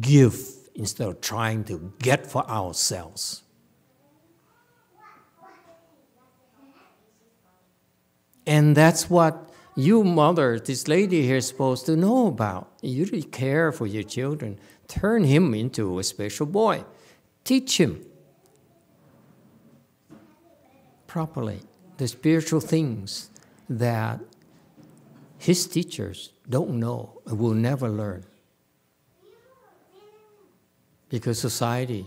give 0.00 0.38
instead 0.74 1.08
of 1.08 1.20
trying 1.20 1.64
to 1.64 1.92
get 1.98 2.26
for 2.26 2.48
ourselves. 2.48 3.42
And 8.46 8.76
that's 8.76 9.10
what 9.10 9.50
you, 9.76 10.02
mother, 10.02 10.58
this 10.58 10.88
lady 10.88 11.22
here, 11.22 11.36
is 11.36 11.46
supposed 11.46 11.86
to 11.86 11.96
know 11.96 12.28
about. 12.28 12.72
You 12.80 13.04
really 13.04 13.22
care 13.22 13.72
for 13.72 13.86
your 13.86 14.02
children. 14.02 14.58
Turn 14.88 15.24
him 15.24 15.52
into 15.52 15.98
a 15.98 16.04
special 16.04 16.46
boy. 16.46 16.84
Teach 17.44 17.78
him 17.78 18.04
properly 21.06 21.60
the 21.98 22.08
spiritual 22.08 22.60
things 22.60 23.30
that 23.68 24.20
his 25.38 25.66
teachers 25.66 26.32
don't 26.48 26.80
know 26.80 27.20
and 27.26 27.38
will 27.38 27.54
never 27.54 27.88
learn. 27.88 28.24
Because 31.08 31.40
society 31.40 32.06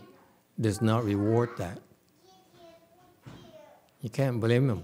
does 0.59 0.81
not 0.81 1.03
reward 1.03 1.49
that. 1.57 1.79
You 4.01 4.09
can't 4.09 4.39
blame 4.39 4.67
them. 4.67 4.83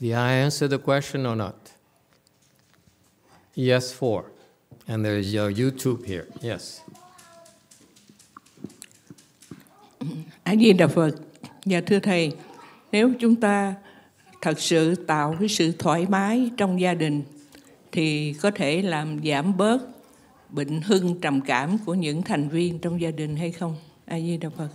Did 0.00 0.12
I 0.12 0.32
answer 0.32 0.68
the 0.68 0.78
question 0.78 1.26
or 1.26 1.36
not? 1.36 1.54
Yes, 3.54 3.92
four. 3.92 4.30
And 4.86 5.04
there's 5.04 5.32
your 5.32 5.50
YouTube 5.50 6.04
here. 6.04 6.26
Yes. 6.42 6.82
A 10.44 10.56
Di 10.56 10.72
Đà 10.72 10.88
Phật. 10.88 11.14
Dạ 11.64 11.80
thưa 11.86 11.98
thầy, 11.98 12.32
nếu 12.92 13.12
chúng 13.20 13.40
ta 13.40 13.74
thật 14.40 14.60
sự 14.60 14.94
tạo 14.94 15.36
cái 15.38 15.48
sự 15.48 15.72
thoải 15.78 16.06
mái 16.08 16.50
trong 16.56 16.80
gia 16.80 16.94
đình 16.94 17.22
thì 17.96 18.34
có 18.42 18.50
thể 18.50 18.82
làm 18.82 19.20
giảm 19.24 19.56
bớt 19.56 19.78
bệnh 20.50 20.80
hưng 20.80 21.20
trầm 21.20 21.40
cảm 21.40 21.78
của 21.86 21.94
những 21.94 22.22
thành 22.22 22.48
viên 22.48 22.78
trong 22.78 23.00
gia 23.00 23.10
đình 23.10 23.36
hay 23.36 23.52
không? 23.52 23.76
A 24.04 24.20
Di 24.20 24.36
Đà 24.36 24.48
Phật. 24.48 24.68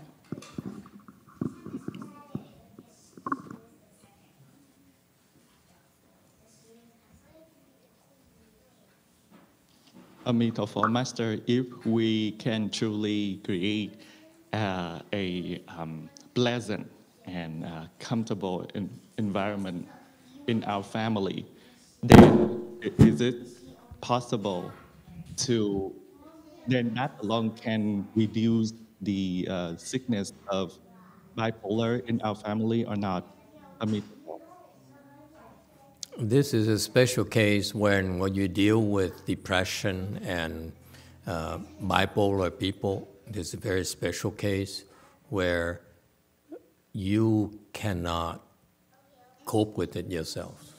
Amitabha 10.23 10.81
Master, 10.89 11.39
if 11.45 11.65
we 11.83 12.31
can 12.43 12.69
truly 12.69 13.39
create 13.43 13.89
uh, 14.53 15.01
a 15.11 15.59
um, 15.77 16.07
pleasant 16.35 16.85
and 17.25 17.63
uh, 17.63 17.69
comfortable 18.09 18.65
environment 19.17 19.85
in 20.45 20.61
our 20.75 20.85
family, 20.93 21.43
then 22.03 22.67
is 22.81 23.21
it 23.21 23.47
possible 24.01 24.71
to, 25.37 25.93
then 26.67 26.93
that 26.95 27.11
alone 27.21 27.51
can 27.51 28.07
reduce 28.15 28.73
the 29.01 29.47
uh, 29.49 29.75
sickness 29.77 30.33
of 30.47 30.77
bipolar 31.37 32.05
in 32.07 32.21
our 32.21 32.35
family 32.35 32.85
or 32.85 32.95
not? 32.95 33.25
Amitabha. 33.81 34.11
This 36.17 36.53
is 36.53 36.67
a 36.67 36.77
special 36.77 37.23
case 37.23 37.73
when, 37.73 38.19
when 38.19 38.35
you 38.35 38.47
deal 38.47 38.81
with 38.81 39.25
depression 39.25 40.19
and 40.23 40.71
uh, 41.25 41.59
bipolar 41.81 42.57
people. 42.57 43.07
This 43.27 43.49
is 43.49 43.53
a 43.53 43.57
very 43.57 43.85
special 43.85 44.31
case 44.31 44.83
where 45.29 45.81
you 46.93 47.59
cannot 47.73 48.45
cope 49.45 49.77
with 49.77 49.95
it 49.95 50.11
yourself. 50.11 50.70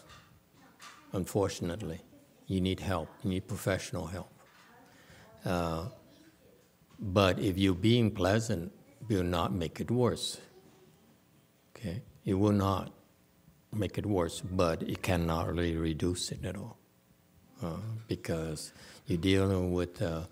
Unfortunately, 1.12 2.00
you 2.46 2.60
need 2.60 2.80
help. 2.80 3.08
You 3.22 3.30
need 3.30 3.46
professional 3.46 4.06
help. 4.06 4.30
Uh, 5.44 5.86
but 6.98 7.38
if 7.38 7.58
you're 7.58 7.74
being 7.74 8.10
pleasant, 8.10 8.72
will 9.08 9.22
not 9.22 9.52
make 9.52 9.80
it 9.80 9.90
worse. 9.90 10.38
Okay, 11.76 12.02
it 12.24 12.34
will 12.34 12.52
not 12.52 12.92
make 13.72 13.98
it 13.98 14.06
worse, 14.06 14.40
but 14.40 14.82
it 14.82 15.02
cannot 15.02 15.48
really 15.48 15.76
reduce 15.76 16.30
it 16.30 16.44
at 16.44 16.56
all 16.56 16.76
uh, 17.62 17.76
because 18.08 18.72
you're 19.06 19.18
dealing 19.18 19.72
with 19.72 20.00
uh, 20.02 20.22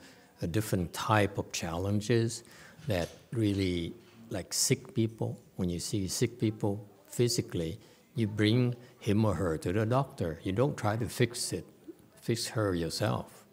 a 0.43 0.47
different 0.47 0.93
type 0.93 1.39
of 1.39 1.51
challenges 1.53 2.45
that 2.87 3.09
really, 3.33 3.93
like 4.31 4.53
sick 4.53 4.95
people, 4.95 5.39
when 5.57 5.69
you 5.69 5.79
see 5.79 6.07
sick 6.09 6.39
people 6.39 6.87
physically, 7.09 7.79
you 8.15 8.27
bring 8.27 8.75
him 8.99 9.25
or 9.25 9.35
her 9.35 9.57
to 9.59 9.73
the 9.73 9.87
doctor. 9.87 10.41
You 10.43 10.53
don't 10.53 10.77
try 10.77 10.97
to 10.97 11.09
fix 11.09 11.53
it, 11.53 11.67
fix 12.21 12.49
her 12.49 12.75
yourself. 12.75 13.45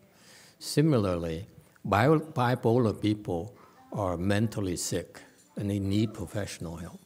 Similarly, 0.59 1.47
bipolar 1.85 2.99
people 2.99 3.55
are 3.93 4.17
mentally 4.17 4.75
sick 4.75 5.21
and 5.55 5.69
they 5.69 5.79
need 5.79 6.13
professional 6.13 6.75
help. 6.75 6.99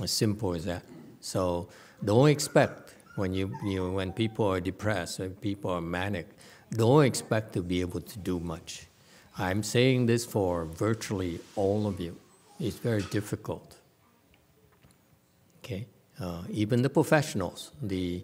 As 0.00 0.10
simple 0.10 0.54
as 0.54 0.64
that. 0.64 0.82
So 1.20 1.68
don't 2.04 2.28
expect 2.28 2.94
when 3.16 3.34
you, 3.34 3.54
you 3.64 3.90
when 3.90 4.12
people 4.12 4.46
are 4.46 4.60
depressed, 4.60 5.18
when 5.18 5.34
people 5.34 5.70
are 5.70 5.80
manic, 5.80 6.28
don't 6.72 7.04
expect 7.04 7.52
to 7.54 7.62
be 7.62 7.80
able 7.80 8.00
to 8.00 8.18
do 8.18 8.40
much. 8.40 8.86
I'm 9.36 9.62
saying 9.62 10.06
this 10.06 10.24
for 10.24 10.64
virtually 10.64 11.40
all 11.56 11.86
of 11.86 12.00
you. 12.00 12.16
It's 12.58 12.76
very 12.76 13.02
difficult. 13.02 13.79
Uh, 16.20 16.42
even 16.50 16.82
the 16.82 16.90
professionals, 16.90 17.72
the 17.82 18.22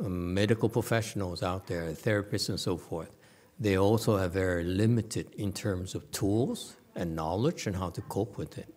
um, 0.00 0.32
medical 0.32 0.68
professionals 0.68 1.42
out 1.42 1.66
there, 1.66 1.92
therapists 1.92 2.48
and 2.48 2.58
so 2.58 2.76
forth, 2.76 3.14
they 3.60 3.76
also 3.76 4.16
are 4.16 4.28
very 4.28 4.64
limited 4.64 5.34
in 5.36 5.52
terms 5.52 5.94
of 5.94 6.10
tools 6.10 6.76
and 6.94 7.14
knowledge 7.14 7.66
and 7.66 7.76
how 7.76 7.90
to 7.90 8.00
cope 8.02 8.38
with 8.38 8.56
it. 8.58 8.72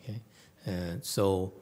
Okay, 0.00 0.20
and 0.66 1.04
so 1.04 1.52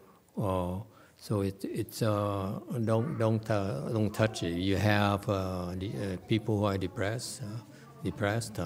uh, 0.40 0.78
so 1.16 1.42
it, 1.42 1.64
it's 1.64 2.02
uh, 2.02 2.58
don't 2.84 3.16
don't 3.16 3.48
uh, 3.48 3.88
don't 3.90 4.12
touch 4.12 4.42
it. 4.42 4.54
You 4.54 4.76
have 4.76 5.28
uh, 5.28 5.74
the, 5.76 5.88
uh, 5.88 6.16
people 6.26 6.58
who 6.58 6.64
are 6.64 6.78
depressed, 6.78 7.42
depressed, 8.02 8.58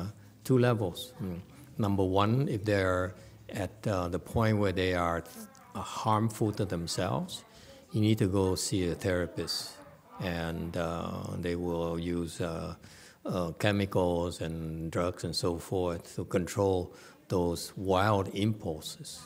two 0.43 0.59
levels. 0.59 1.13
Mm. 1.23 1.41
Number 1.77 2.05
one, 2.05 2.49
if 2.49 2.65
they're 2.65 3.15
at 3.51 3.83
the 3.83 4.19
point 4.19 4.57
where 4.57 4.73
they 4.73 4.95
are 4.95 5.23
harmful 5.81 6.53
to 6.53 6.65
themselves, 6.65 7.45
you 7.93 8.01
need 8.01 8.19
to 8.19 8.27
go 8.27 8.55
see 8.55 8.89
a 8.89 8.95
therapist, 8.95 9.73
and 10.21 10.77
uh, 10.77 11.37
they 11.39 11.57
will 11.57 11.99
use 11.99 12.41
uh, 12.41 12.75
uh, 13.25 13.53
chemicals 13.53 14.41
and 14.41 14.91
drugs 14.91 15.25
and 15.25 15.35
so 15.35 15.59
forth 15.59 16.15
to 16.17 16.25
control 16.25 16.93
those 17.29 17.73
wild 17.77 18.29
impulses. 18.35 19.21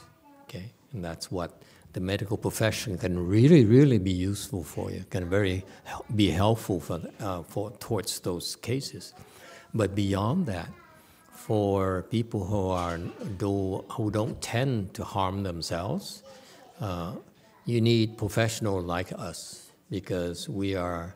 Okay, 0.45 0.73
and 0.93 1.05
that's 1.05 1.31
what 1.31 1.63
the 1.93 2.01
medical 2.01 2.37
profession 2.37 2.97
can 2.97 3.27
really, 3.27 3.65
really 3.65 3.99
be 3.99 4.13
useful 4.13 4.63
for 4.63 4.91
you. 4.91 5.05
Can 5.11 5.29
very 5.29 5.65
be 6.15 6.31
helpful 6.31 6.81
for, 6.81 7.01
uh, 7.21 7.43
for 7.43 7.73
towards 7.73 8.21
those 8.21 8.57
cases. 8.57 9.13
But 9.75 9.95
beyond 9.95 10.47
that, 10.47 10.69
for 11.33 12.03
people 12.11 12.45
who 12.45 12.69
are 12.69 12.99
do 13.39 13.85
who 13.91 14.11
don't 14.11 14.41
tend 14.41 14.95
to 14.95 15.03
harm 15.03 15.43
themselves, 15.43 16.23
uh, 16.81 17.13
you 17.67 17.81
need 17.81 18.17
professionals 18.17 18.85
like 18.85 19.13
us 19.13 19.71
because 19.91 20.49
we 20.49 20.75
are 20.75 21.15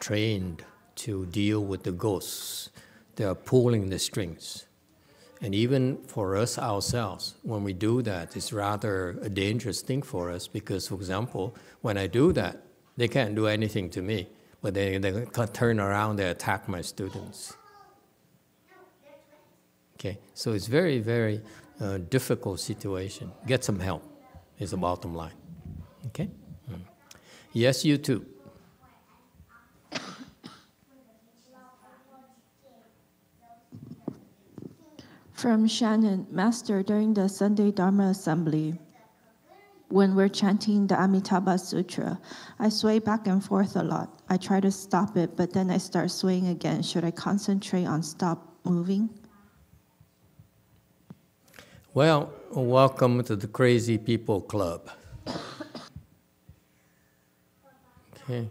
trained 0.00 0.64
to 0.96 1.26
deal 1.26 1.64
with 1.64 1.82
the 1.82 1.92
ghosts. 1.92 2.70
They 3.16 3.24
are 3.24 3.34
pulling 3.34 3.90
the 3.90 3.98
strings. 3.98 4.66
And 5.42 5.54
even 5.54 5.98
for 6.06 6.36
us 6.36 6.58
ourselves, 6.58 7.34
when 7.42 7.62
we 7.62 7.74
do 7.74 8.00
that, 8.02 8.36
it's 8.36 8.52
rather 8.52 9.18
a 9.20 9.28
dangerous 9.28 9.82
thing 9.82 10.00
for 10.00 10.30
us 10.30 10.48
because, 10.48 10.88
for 10.88 10.94
example, 10.94 11.54
when 11.82 11.98
I 11.98 12.06
do 12.06 12.32
that, 12.32 12.62
they 12.96 13.08
can't 13.08 13.34
do 13.34 13.46
anything 13.46 13.90
to 13.90 14.00
me, 14.00 14.28
but 14.62 14.72
they, 14.72 14.96
they 14.96 15.26
turn 15.52 15.78
around, 15.78 16.16
they 16.16 16.30
attack 16.30 16.68
my 16.68 16.80
students. 16.80 17.54
Okay, 19.96 20.18
so 20.32 20.52
it's 20.52 20.66
very, 20.66 21.00
very 21.00 21.42
uh, 21.80 21.98
difficult 21.98 22.60
situation. 22.60 23.30
Get 23.46 23.62
some 23.62 23.78
help 23.78 24.15
is 24.58 24.70
the 24.70 24.76
bottom 24.76 25.14
line. 25.14 25.34
Okay? 26.06 26.30
Mm. 26.70 26.80
Yes, 27.52 27.84
you 27.84 27.98
too. 27.98 28.24
From 35.32 35.68
Shannon, 35.68 36.26
Master, 36.30 36.82
during 36.82 37.12
the 37.12 37.28
Sunday 37.28 37.70
Dharma 37.70 38.08
Assembly, 38.08 38.78
when 39.88 40.14
we're 40.14 40.30
chanting 40.30 40.86
the 40.86 41.00
Amitabha 41.00 41.58
Sutra, 41.58 42.18
I 42.58 42.70
sway 42.70 42.98
back 42.98 43.26
and 43.26 43.44
forth 43.44 43.76
a 43.76 43.82
lot. 43.82 44.22
I 44.28 44.38
try 44.38 44.60
to 44.60 44.70
stop 44.70 45.16
it, 45.16 45.36
but 45.36 45.52
then 45.52 45.70
I 45.70 45.78
start 45.78 46.10
swaying 46.10 46.48
again. 46.48 46.82
Should 46.82 47.04
I 47.04 47.10
concentrate 47.10 47.84
on 47.84 48.02
stop 48.02 48.56
moving? 48.64 49.10
Well, 51.96 52.30
welcome 52.52 53.24
to 53.24 53.36
the 53.36 53.46
Crazy 53.46 53.96
People 53.96 54.42
Club. 54.42 54.90
Okay. 58.12 58.50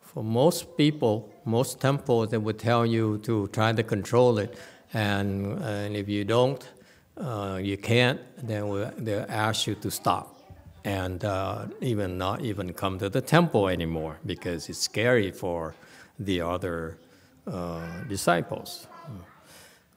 For 0.00 0.24
most 0.24 0.76
people, 0.76 1.32
most 1.44 1.80
temples, 1.80 2.30
they 2.30 2.38
would 2.38 2.58
tell 2.58 2.84
you 2.84 3.18
to 3.18 3.46
try 3.52 3.72
to 3.72 3.84
control 3.84 4.38
it, 4.38 4.58
and, 4.92 5.62
and 5.62 5.94
if 5.94 6.08
you 6.08 6.24
don't, 6.24 6.68
uh, 7.16 7.60
you 7.62 7.76
can't, 7.76 8.20
then 8.44 8.68
we- 8.68 8.90
they'll 8.98 9.24
ask 9.28 9.68
you 9.68 9.76
to 9.76 9.88
stop, 9.88 10.36
and 10.84 11.24
uh, 11.24 11.66
even 11.80 12.18
not 12.18 12.40
even 12.40 12.72
come 12.72 12.98
to 12.98 13.08
the 13.08 13.20
temple 13.20 13.68
anymore 13.68 14.18
because 14.26 14.68
it's 14.68 14.80
scary 14.80 15.30
for 15.30 15.76
the 16.18 16.40
other 16.40 16.98
uh, 17.46 18.02
disciples. 18.08 18.88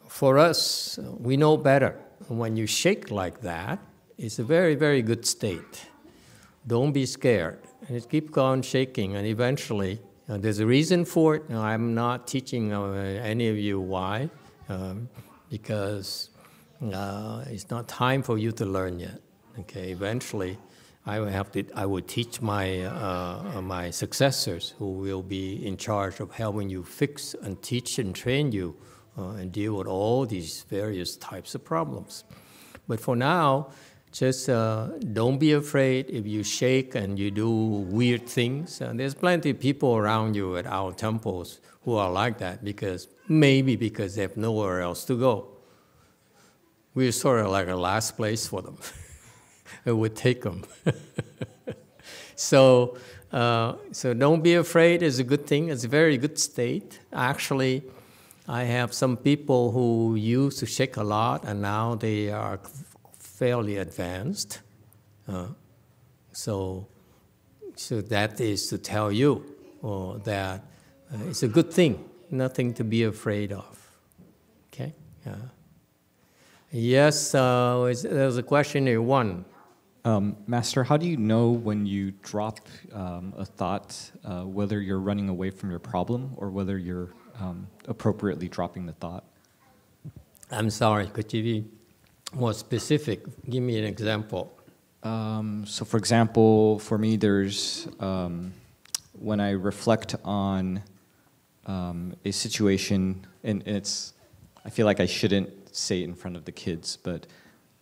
For 0.07 0.37
us, 0.37 0.99
we 1.17 1.37
know 1.37 1.57
better. 1.57 1.97
When 2.27 2.57
you 2.57 2.65
shake 2.65 3.11
like 3.11 3.41
that, 3.41 3.79
it's 4.17 4.39
a 4.39 4.43
very, 4.43 4.75
very 4.75 5.01
good 5.01 5.25
state. 5.25 5.85
Don't 6.65 6.91
be 6.91 7.05
scared. 7.05 7.59
And 7.87 7.95
it 7.95 8.09
keep 8.09 8.35
on 8.37 8.63
shaking, 8.63 9.15
and 9.15 9.27
eventually, 9.27 9.99
uh, 10.27 10.37
there's 10.37 10.59
a 10.59 10.65
reason 10.65 11.05
for 11.05 11.35
it. 11.35 11.47
Now, 11.49 11.61
I'm 11.61 11.93
not 11.93 12.27
teaching 12.27 12.73
uh, 12.73 12.93
any 13.23 13.47
of 13.47 13.57
you 13.57 13.79
why, 13.79 14.29
um, 14.69 15.07
because 15.51 16.29
uh, 16.91 17.43
it's 17.47 17.69
not 17.69 17.87
time 17.87 18.23
for 18.23 18.39
you 18.39 18.51
to 18.53 18.65
learn 18.65 18.99
yet. 18.99 19.21
Okay, 19.59 19.91
eventually, 19.91 20.57
I 21.05 21.19
will 21.19 21.27
have 21.27 21.51
to. 21.51 21.63
I 21.75 21.85
will 21.85 22.01
teach 22.01 22.41
my 22.41 22.85
uh, 22.85 23.61
my 23.61 23.91
successors, 23.91 24.73
who 24.79 24.93
will 24.93 25.21
be 25.21 25.65
in 25.65 25.77
charge 25.77 26.19
of 26.19 26.31
helping 26.31 26.71
you 26.71 26.83
fix 26.83 27.35
and 27.43 27.61
teach 27.61 27.99
and 27.99 28.15
train 28.15 28.51
you, 28.51 28.75
uh, 28.79 28.94
and 29.17 29.51
deal 29.51 29.75
with 29.75 29.87
all 29.87 30.25
these 30.25 30.63
various 30.63 31.15
types 31.15 31.55
of 31.55 31.63
problems. 31.63 32.23
But 32.87 32.99
for 32.99 33.15
now, 33.15 33.69
just 34.11 34.49
uh, 34.49 34.87
don't 35.13 35.37
be 35.37 35.53
afraid 35.53 36.09
if 36.09 36.25
you 36.25 36.43
shake 36.43 36.95
and 36.95 37.19
you 37.19 37.31
do 37.31 37.49
weird 37.49 38.27
things. 38.27 38.81
Uh, 38.81 38.93
there's 38.95 39.13
plenty 39.13 39.49
of 39.49 39.59
people 39.59 39.95
around 39.95 40.35
you 40.35 40.57
at 40.57 40.65
our 40.65 40.93
temples 40.93 41.59
who 41.83 41.95
are 41.95 42.09
like 42.11 42.37
that 42.37 42.63
because 42.63 43.07
maybe 43.27 43.75
because 43.75 44.15
they 44.15 44.21
have 44.21 44.37
nowhere 44.37 44.81
else 44.81 45.03
to 45.05 45.17
go. 45.17 45.47
We're 46.93 47.11
sort 47.11 47.41
of 47.41 47.51
like 47.51 47.67
a 47.67 47.75
last 47.75 48.15
place 48.15 48.47
for 48.47 48.61
them. 48.61 48.77
it 49.85 49.91
would 49.91 50.15
take 50.15 50.41
them. 50.43 50.63
so 52.35 52.97
Uh, 53.35 53.75
so 53.91 54.13
don't 54.13 54.41
be 54.41 54.53
afraid 54.53 55.03
is 55.03 55.19
a 55.19 55.23
good 55.23 55.45
thing. 55.45 55.67
It's 55.67 55.83
a 55.83 55.89
very 55.89 56.17
good 56.17 56.39
state. 56.39 56.99
Actually, 57.11 57.83
I 58.47 58.63
have 58.63 58.93
some 58.93 59.17
people 59.17 59.71
who 59.71 60.15
used 60.15 60.59
to 60.59 60.65
shake 60.65 60.97
a 60.97 61.03
lot 61.03 61.43
and 61.45 61.61
now 61.61 61.95
they 61.95 62.29
are 62.29 62.59
fairly 63.17 63.77
advanced. 63.77 64.59
Uh, 65.27 65.47
so, 66.31 66.87
so 67.75 68.01
that 68.01 68.39
is 68.39 68.67
to 68.67 68.77
tell 68.77 69.11
you 69.11 69.43
uh, 69.83 70.17
that 70.19 70.63
uh, 71.11 71.17
it's 71.27 71.43
a 71.43 71.47
good 71.47 71.73
thing, 71.73 72.07
nothing 72.29 72.73
to 72.75 72.83
be 72.83 73.03
afraid 73.03 73.51
of. 73.51 73.91
Okay? 74.71 74.93
Yes, 76.71 77.33
uh, 77.33 77.93
there's 78.03 78.37
a 78.37 78.43
question 78.43 78.85
here. 78.85 79.01
One. 79.01 79.45
Um, 80.03 80.37
Master, 80.45 80.83
how 80.83 80.97
do 80.97 81.07
you 81.07 81.17
know 81.17 81.49
when 81.49 81.87
you 81.87 82.11
drop 82.21 82.59
um, 82.93 83.33
a 83.37 83.45
thought, 83.45 84.11
uh, 84.23 84.43
whether 84.43 84.79
you're 84.79 84.99
running 84.99 85.29
away 85.29 85.49
from 85.49 85.71
your 85.71 85.79
problem 85.79 86.33
or 86.37 86.51
whether 86.51 86.77
you're 86.77 87.09
um, 87.39 87.67
appropriately 87.87 88.47
dropping 88.47 88.85
the 88.85 88.93
thought? 88.93 89.23
I'm 90.51 90.69
sorry, 90.69 91.07
could 91.07 91.33
you 91.33 91.43
be 91.43 91.65
more 92.33 92.53
specific? 92.53 93.23
Give 93.49 93.63
me 93.63 93.79
an 93.79 93.85
example. 93.85 94.51
Um, 95.03 95.65
so, 95.67 95.85
for 95.85 95.97
example, 95.97 96.79
for 96.79 96.97
me, 96.97 97.15
there's 97.15 97.87
um, 97.99 98.53
when 99.13 99.39
I 99.39 99.51
reflect 99.51 100.15
on 100.23 100.81
um, 101.65 102.15
a 102.25 102.31
situation, 102.31 103.25
and 103.43 103.61
it's, 103.67 104.13
I 104.65 104.69
feel 104.69 104.85
like 104.85 104.99
I 104.99 105.05
shouldn't 105.05 105.75
say 105.75 106.01
it 106.01 106.05
in 106.05 106.15
front 106.15 106.37
of 106.37 106.45
the 106.45 106.51
kids, 106.51 106.97
but 106.97 107.27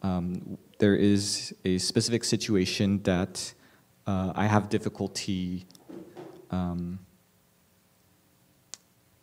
um, 0.02 0.58
there 0.80 0.96
is 0.96 1.56
a 1.64 1.78
specific 1.78 2.24
situation 2.24 3.02
that 3.04 3.54
uh, 4.06 4.34
I 4.36 4.48
have 4.48 4.70
difficulty 4.70 5.66
um, 6.52 7.00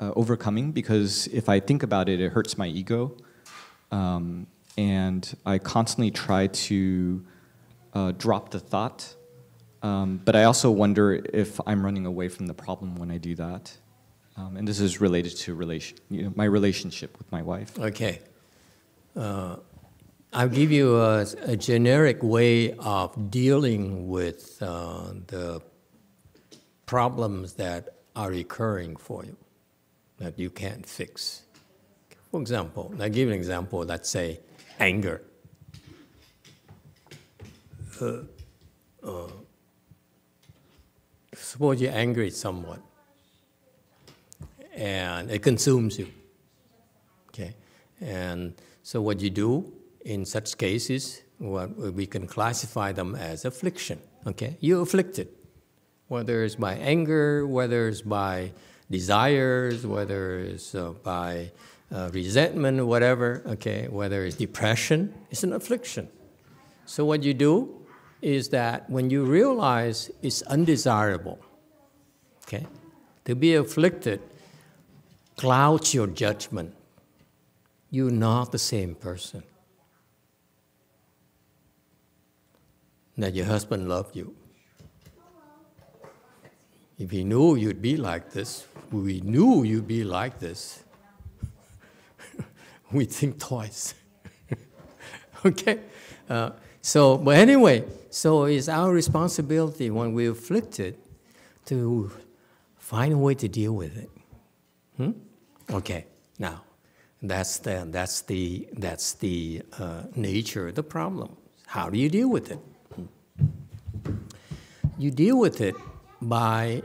uh, 0.01 0.13
overcoming 0.17 0.73
because 0.73 1.27
if 1.29 1.49
I 1.49 1.61
think 1.61 1.83
about 1.83 2.09
it, 2.09 2.21
it 2.21 2.33
hurts 2.33 2.57
my 2.57 2.67
ego. 2.67 3.17
Um, 3.91 4.47
and 4.79 5.37
I 5.45 5.59
constantly 5.59 6.11
try 6.11 6.47
to 6.47 7.25
uh, 7.93 8.13
drop 8.13 8.51
the 8.51 8.61
thought. 8.61 9.15
Um, 9.83 10.21
but 10.25 10.37
I 10.37 10.45
also 10.45 10.71
wonder 10.71 11.15
if 11.33 11.61
I'm 11.67 11.85
running 11.85 12.07
away 12.07 12.29
from 12.29 12.47
the 12.47 12.55
problem 12.55 12.97
when 12.97 13.11
I 13.11 13.19
do 13.19 13.35
that. 13.37 13.77
Um, 14.37 14.57
and 14.57 14.67
this 14.67 14.81
is 14.81 15.01
related 15.01 15.37
to 15.39 15.55
relation, 15.55 15.99
you 16.11 16.23
know, 16.25 16.33
my 16.35 16.45
relationship 16.45 17.19
with 17.19 17.31
my 17.33 17.43
wife. 17.43 17.79
Okay. 17.79 18.21
Uh, 19.17 19.57
I'll 20.33 20.49
give 20.49 20.71
you 20.71 20.97
a, 20.97 21.27
a, 21.43 21.57
generic 21.57 22.23
way 22.23 22.73
of 22.75 23.31
dealing 23.31 24.09
with 24.09 24.63
uh, 24.63 25.13
the 25.27 25.61
problems 26.87 27.55
that 27.55 27.97
are 28.15 28.31
recurring 28.31 28.95
for 28.97 29.25
you 29.25 29.37
that 30.21 30.39
you 30.39 30.51
can't 30.51 30.87
fix. 30.87 31.43
For 32.31 32.41
example, 32.41 32.95
I 33.01 33.09
give 33.09 33.29
an 33.29 33.35
example, 33.35 33.81
let's 33.81 34.09
say 34.09 34.39
anger. 34.79 35.23
Uh, 38.01 38.19
uh, 39.03 39.29
suppose 41.35 41.81
you're 41.81 41.93
angry 41.93 42.29
at 42.29 42.35
someone 42.35 42.83
and 44.75 45.31
it 45.31 45.43
consumes 45.43 45.99
you. 45.99 46.09
Okay? 47.29 47.55
And 48.01 48.55
so 48.83 49.03
what 49.03 49.21
you 49.21 49.31
do 49.31 49.73
in 50.05 50.25
such 50.25 50.57
cases, 50.57 51.23
what 51.39 51.77
we 51.77 52.07
can 52.07 52.27
classify 52.27 52.93
them 52.93 53.15
as 53.15 53.45
affliction. 53.45 53.99
Okay? 54.27 54.57
You're 54.61 54.83
afflicted. 54.83 55.29
Whether 56.09 56.45
it's 56.45 56.57
by 56.57 56.75
anger, 56.75 57.47
whether 57.47 57.89
it's 57.89 58.03
by 58.03 58.53
desires, 58.91 59.87
whether 59.87 60.41
it's 60.41 60.75
uh, 60.75 60.91
by 61.03 61.53
uh, 61.93 62.11
resentment 62.13 62.85
whatever, 62.87 63.43
okay, 63.47 63.89
whether 63.89 64.25
it's 64.25 64.37
depression, 64.37 65.15
it's 65.31 65.43
an 65.43 65.53
affliction. 65.53 66.09
So 66.87 67.05
what 67.05 67.23
you 67.23 67.35
do 67.35 67.87
is 68.23 68.49
that 68.51 68.89
when 68.91 69.11
you 69.11 69.25
realize 69.25 70.11
it's 70.23 70.43
undesirable, 70.43 71.39
okay, 72.45 72.67
to 73.25 73.35
be 73.35 73.55
afflicted 73.55 74.21
clouds 75.41 75.95
your 75.95 76.07
judgment. 76.07 76.75
You're 77.91 78.11
not 78.11 78.53
the 78.53 78.59
same 78.59 78.95
person. 78.95 79.43
That 83.17 83.35
your 83.35 83.47
husband 83.47 83.89
loved 83.89 84.15
you. 84.15 84.35
If 87.01 87.13
he 87.13 87.25
knew 87.25 87.55
you'd 87.55 87.81
be 87.81 87.97
like 87.97 88.31
this, 88.31 88.67
we 88.93 89.23
knew 89.23 89.63
you'd 89.63 89.89
be 89.89 90.05
like 90.05 90.39
this, 90.39 90.85
we 92.93 93.07
think 93.07 93.41
twice. 93.41 93.95
okay? 95.47 95.81
Uh, 96.29 96.51
so, 96.83 97.17
but 97.17 97.37
anyway, 97.37 97.85
so 98.11 98.45
it's 98.45 98.69
our 98.69 98.93
responsibility 98.93 99.89
when 99.89 100.13
we're 100.13 100.33
afflicted 100.33 100.99
to 101.65 102.13
find 102.77 103.15
a 103.15 103.19
way 103.19 103.35
to 103.35 103.49
deal 103.49 103.73
with 103.73 103.97
it. 103.97 104.11
Hmm? 104.99 105.13
Okay, 105.73 106.05
now 106.39 106.65
that's 107.23 107.61
the, 107.61 107.89
that's 107.91 108.21
the, 108.21 108.69
that's 108.75 109.15
the 109.15 109.63
uh, 109.79 110.03
nature 110.17 110.69
of 110.69 110.75
the 110.75 110.83
problem. 110.83 111.35
How 111.65 111.89
do 111.89 111.97
you 111.97 112.11
deal 112.11 112.29
with 112.29 112.51
it? 112.51 112.59
Hmm. 112.95 114.17
You 114.99 115.11
deal 115.11 115.39
with 115.39 115.63
it 115.63 115.75
by 116.21 116.83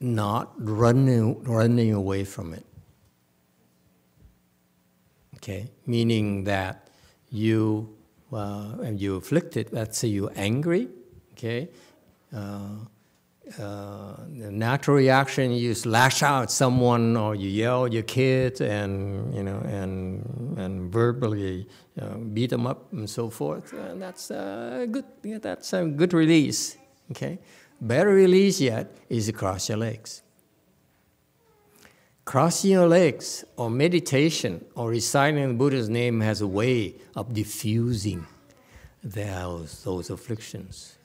not 0.00 0.52
running, 0.56 1.42
running 1.44 1.92
away 1.92 2.24
from 2.24 2.54
it. 2.54 2.64
Okay, 5.36 5.70
meaning 5.86 6.44
that 6.44 6.88
you, 7.30 7.96
uh, 8.32 8.76
and 8.82 9.00
you 9.00 9.16
afflicted, 9.16 9.72
let's 9.72 9.98
say 9.98 10.08
you're 10.08 10.32
angry, 10.34 10.88
okay, 11.32 11.68
uh, 12.34 12.76
uh, 13.58 14.14
the 14.36 14.50
natural 14.52 14.96
reaction 14.96 15.52
you 15.52 15.74
lash 15.86 16.22
out 16.22 16.42
at 16.42 16.50
someone 16.50 17.16
or 17.16 17.34
you 17.34 17.48
yell 17.48 17.86
at 17.86 17.92
your 17.92 18.02
kids 18.02 18.60
and 18.60 19.34
you 19.34 19.42
know 19.42 19.56
and 19.60 20.22
and 20.58 20.92
verbally 20.92 21.66
uh, 21.98 22.16
beat 22.34 22.50
them 22.50 22.66
up 22.66 22.92
and 22.92 23.08
so 23.08 23.30
forth 23.30 23.72
and 23.72 24.02
that's 24.02 24.30
a 24.30 24.86
good 24.90 25.04
yeah, 25.22 25.38
that's 25.38 25.72
a 25.72 25.86
good 25.86 26.12
release 26.12 26.76
okay 27.10 27.38
Better 27.80 28.10
release 28.10 28.60
yet 28.60 28.96
is 29.08 29.30
cross 29.30 29.68
your 29.68 29.78
legs. 29.78 30.22
Crossing 32.24 32.72
your 32.72 32.86
legs 32.86 33.44
or 33.56 33.70
meditation 33.70 34.64
or 34.74 34.90
reciting 34.90 35.48
the 35.48 35.54
Buddha's 35.54 35.88
name 35.88 36.20
has 36.20 36.42
a 36.42 36.46
way 36.46 36.96
of 37.16 37.32
diffusing 37.32 38.26
those, 39.02 39.82
those 39.84 40.10
afflictions. 40.10 40.98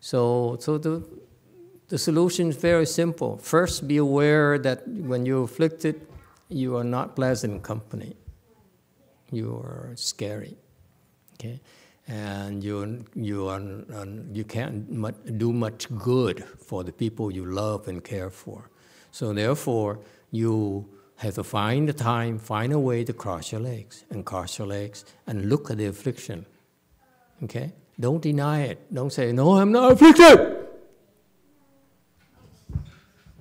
So, 0.00 0.58
so 0.60 0.76
the, 0.76 1.02
the 1.88 1.96
solution 1.96 2.48
is 2.48 2.56
very 2.56 2.86
simple. 2.86 3.38
First, 3.38 3.88
be 3.88 3.96
aware 3.96 4.58
that 4.58 4.86
when 4.86 5.24
you're 5.24 5.44
afflicted, 5.44 6.06
you 6.48 6.76
are 6.76 6.84
not 6.84 7.16
pleasant 7.16 7.62
company. 7.62 8.14
You 9.32 9.54
are 9.54 9.92
scary. 9.94 10.56
Okay? 11.34 11.60
And 12.08 12.62
you 12.62 13.04
you 13.14 13.48
are 13.48 13.60
you 14.32 14.44
can't 14.44 15.38
do 15.38 15.52
much 15.52 15.88
good 15.98 16.44
for 16.44 16.84
the 16.84 16.92
people 16.92 17.32
you 17.32 17.44
love 17.44 17.88
and 17.88 18.04
care 18.04 18.30
for. 18.30 18.70
So 19.10 19.32
therefore, 19.32 19.98
you 20.30 20.88
have 21.16 21.34
to 21.34 21.44
find 21.44 21.88
the 21.88 21.92
time, 21.92 22.38
find 22.38 22.72
a 22.72 22.78
way 22.78 23.02
to 23.04 23.12
cross 23.12 23.50
your 23.50 23.60
legs 23.60 24.04
and 24.10 24.24
cross 24.24 24.58
your 24.58 24.68
legs 24.68 25.04
and 25.26 25.48
look 25.48 25.70
at 25.70 25.78
the 25.78 25.86
affliction. 25.86 26.46
Okay, 27.42 27.72
don't 27.98 28.22
deny 28.22 28.62
it. 28.62 28.92
Don't 28.92 29.12
say 29.12 29.32
no, 29.32 29.56
I'm 29.56 29.72
not 29.72 29.92
afflicted. 29.92 30.66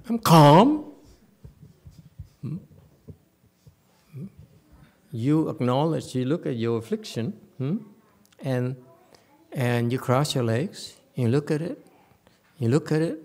I'm 0.07 0.19
calm. 0.19 0.85
Hmm? 2.41 2.57
Hmm? 4.13 4.25
You 5.11 5.49
acknowledge. 5.49 6.15
You 6.15 6.25
look 6.25 6.45
at 6.45 6.55
your 6.55 6.77
affliction. 6.77 7.33
Hmm? 7.57 7.77
And 8.45 8.77
and 9.51 9.91
you 9.91 9.99
cross 9.99 10.35
your 10.35 10.43
legs, 10.43 10.95
you 11.15 11.27
look 11.27 11.49
at 11.49 11.61
it, 11.61 11.85
you 12.59 12.69
look 12.69 12.91
at 12.91 13.01
it, 13.01 13.19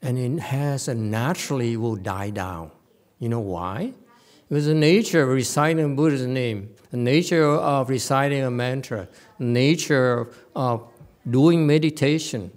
and 0.00 0.18
it 0.18 0.40
has 0.40 0.88
a 0.88 0.94
naturally 0.94 1.76
will 1.76 1.96
die 1.96 2.30
down. 2.30 2.70
You 3.18 3.28
know 3.28 3.40
why? 3.40 3.92
Because 4.48 4.66
the 4.66 4.74
nature 4.74 5.22
of 5.22 5.28
reciting 5.30 5.96
Buddha's 5.96 6.26
name, 6.26 6.70
the 6.90 6.96
nature 6.96 7.44
of 7.44 7.90
reciting 7.90 8.42
a 8.42 8.50
mantra, 8.50 9.08
the 9.38 9.44
nature 9.44 10.28
of 10.54 10.88
doing 11.28 11.66
meditation 11.66 12.52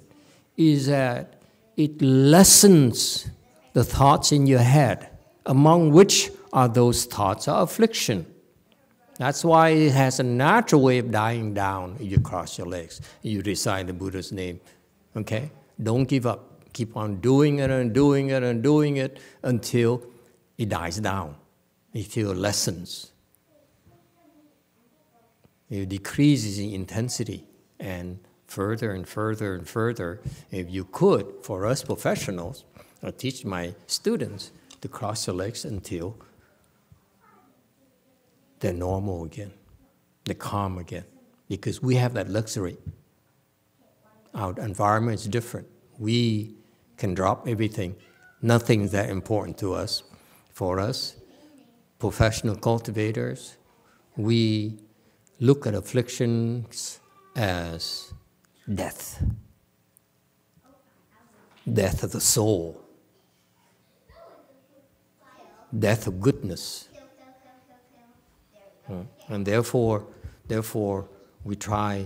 is 0.56 0.86
that 0.88 1.42
it 1.76 2.00
lessens 2.02 3.28
the 3.74 3.84
thoughts 3.84 4.32
in 4.32 4.46
your 4.46 4.60
head, 4.60 5.10
among 5.46 5.92
which 5.92 6.30
are 6.54 6.68
those 6.68 7.06
thoughts 7.06 7.48
of 7.48 7.70
affliction. 7.70 8.26
That's 9.20 9.44
why 9.44 9.72
it 9.72 9.92
has 9.92 10.22
a 10.22 10.24
natural 10.24 10.82
way 10.82 10.98
of 11.00 11.12
dying 11.12 11.54
down. 11.54 11.98
You 12.00 12.22
cross 12.22 12.58
your 12.58 12.68
legs, 12.68 13.02
you 13.22 13.42
recite 13.42 13.88
the 13.88 13.94
Buddha's 13.94 14.32
name. 14.32 14.62
Okay? 15.16 15.52
Don't 15.84 16.06
give 16.06 16.26
up. 16.26 16.72
Keep 16.72 16.96
on 16.96 17.20
doing 17.20 17.60
it 17.60 17.70
and 17.70 17.94
doing 17.94 18.30
it 18.30 18.44
and 18.44 18.64
doing 18.64 18.96
it 18.96 19.20
until 19.44 20.02
it 20.58 20.70
dies 20.70 21.00
down, 21.00 21.36
it 21.94 22.16
lessens. 22.16 23.12
It 25.70 25.90
decreases 25.90 26.58
in 26.58 26.74
intensity 26.74 27.44
and 27.78 28.20
further 28.48 28.94
and 28.94 29.06
further 29.06 29.54
and 29.56 29.68
further. 29.68 30.22
If 30.50 30.70
you 30.70 30.86
could, 30.86 31.26
for 31.44 31.66
us 31.66 31.84
professionals, 31.84 32.64
I 33.04 33.12
teach 33.12 33.44
my 33.44 33.76
students 33.86 34.52
to 34.80 34.88
cross 34.88 35.26
their 35.26 35.36
legs 35.36 35.66
until 35.66 36.16
they're 38.60 38.74
normal 38.74 39.24
again, 39.24 39.52
they're 40.26 40.36
calm 40.36 40.78
again, 40.78 41.06
because 41.48 41.82
we 41.82 41.96
have 41.96 42.14
that 42.14 42.30
luxury. 42.30 42.78
Our 44.34 44.54
environment 44.60 45.20
is 45.20 45.28
different. 45.28 45.68
We 45.98 46.56
can 46.98 47.14
drop 47.14 47.48
everything. 47.48 47.96
Nothing 48.42 48.82
is 48.82 48.92
that 48.92 49.10
important 49.10 49.58
to 49.60 49.74
us. 49.74 50.04
For 50.52 50.80
us, 50.80 51.16
professional 52.00 52.56
cultivators, 52.56 53.58
we 54.18 54.80
look 55.40 55.66
at 55.66 55.74
afflictions 55.74 57.00
as 57.36 58.14
death, 58.74 59.24
death 61.72 62.04
of 62.04 62.12
the 62.12 62.20
soul, 62.20 62.82
death 65.78 66.08
of 66.08 66.20
goodness. 66.20 66.89
Uh, 68.90 69.04
and 69.28 69.46
therefore, 69.46 70.06
therefore, 70.48 71.08
we 71.44 71.56
try 71.56 72.06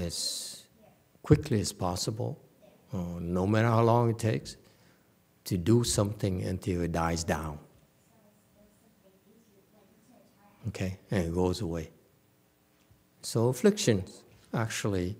as 0.00 0.64
quickly 1.22 1.60
as 1.60 1.72
possible, 1.72 2.38
uh, 2.92 3.18
no 3.20 3.46
matter 3.46 3.68
how 3.68 3.82
long 3.82 4.10
it 4.10 4.18
takes, 4.18 4.56
to 5.44 5.56
do 5.56 5.84
something 5.84 6.42
until 6.42 6.82
it 6.82 6.92
dies 6.92 7.24
down. 7.24 7.58
Okay, 10.68 10.98
and 11.10 11.26
it 11.26 11.34
goes 11.34 11.60
away. 11.60 11.90
So 13.22 13.48
afflictions 13.48 14.22
actually 14.54 15.16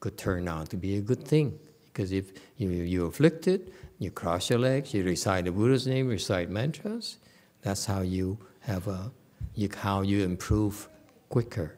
could 0.00 0.16
turn 0.16 0.48
out 0.48 0.70
to 0.70 0.76
be 0.76 0.96
a 0.96 1.00
good 1.00 1.24
thing. 1.24 1.58
Because 1.86 2.12
if 2.12 2.32
you, 2.56 2.68
you're 2.70 3.08
afflicted, 3.08 3.72
you 3.98 4.10
cross 4.10 4.50
your 4.50 4.60
legs, 4.60 4.94
you 4.94 5.02
recite 5.04 5.46
the 5.46 5.52
Buddha's 5.52 5.86
name, 5.86 6.06
recite 6.08 6.48
mantras, 6.48 7.18
that's 7.62 7.86
how 7.86 8.02
you 8.02 8.38
have 8.60 8.86
a, 8.86 9.10
you, 9.58 9.68
how 9.74 10.02
you 10.02 10.22
improve 10.22 10.88
quicker. 11.28 11.74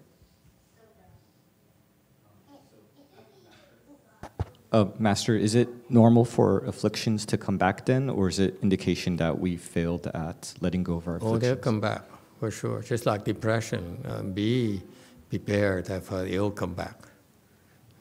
Uh, 4.73 4.85
Master, 4.99 5.35
is 5.35 5.55
it 5.57 5.69
normal 5.91 6.25
for 6.25 6.61
afflictions 6.67 7.27
to 7.27 7.37
come 7.37 7.57
back 7.59 7.87
then, 7.87 8.09
or 8.09 8.29
is 8.29 8.39
it 8.39 8.57
indication 8.63 9.17
that 9.17 9.41
we 9.41 9.57
failed 9.57 10.07
at 10.15 10.55
letting 10.61 10.85
go 10.85 10.95
of 10.95 11.09
our 11.09 11.17
afflictions? 11.17 11.43
Oh, 11.43 11.47
they'll 11.47 11.57
come 11.57 11.81
back 11.81 12.03
for 12.39 12.51
sure. 12.53 12.81
Just 12.83 13.05
like 13.05 13.25
depression, 13.25 13.99
uh, 14.07 14.23
be 14.23 14.81
prepared 15.29 15.87
that 15.87 16.13
uh, 16.13 16.25
it'll 16.25 16.53
come 16.53 16.75
back. 16.75 16.99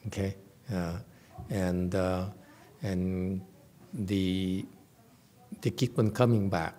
Okay, 0.06 0.36
uh, 0.72 0.98
and 1.48 1.94
uh, 1.94 2.26
and 2.82 3.40
the 3.92 4.64
they 5.62 5.70
keep 5.70 5.98
on 5.98 6.12
coming 6.12 6.48
back, 6.48 6.74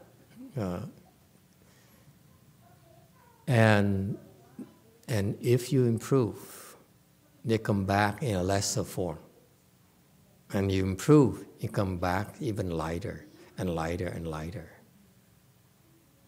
uh, 0.57 0.79
and 3.51 4.17
and 5.09 5.37
if 5.41 5.73
you 5.73 5.85
improve, 5.85 6.77
they 7.43 7.57
come 7.57 7.83
back 7.85 8.23
in 8.23 8.35
a 8.35 8.43
lesser 8.43 8.85
form. 8.85 9.19
And 10.53 10.71
you 10.71 10.83
improve, 10.83 11.45
you 11.59 11.67
come 11.67 11.97
back 11.97 12.35
even 12.39 12.69
lighter 12.71 13.25
and 13.57 13.75
lighter 13.75 14.07
and 14.07 14.25
lighter. 14.25 14.69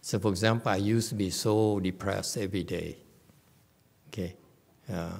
So, 0.01 0.19
for 0.19 0.29
example, 0.29 0.69
I 0.71 0.77
used 0.77 1.09
to 1.09 1.15
be 1.15 1.29
so 1.29 1.79
depressed 1.79 2.37
every 2.37 2.63
day. 2.63 2.97
Okay, 4.09 4.35
uh, 4.91 5.17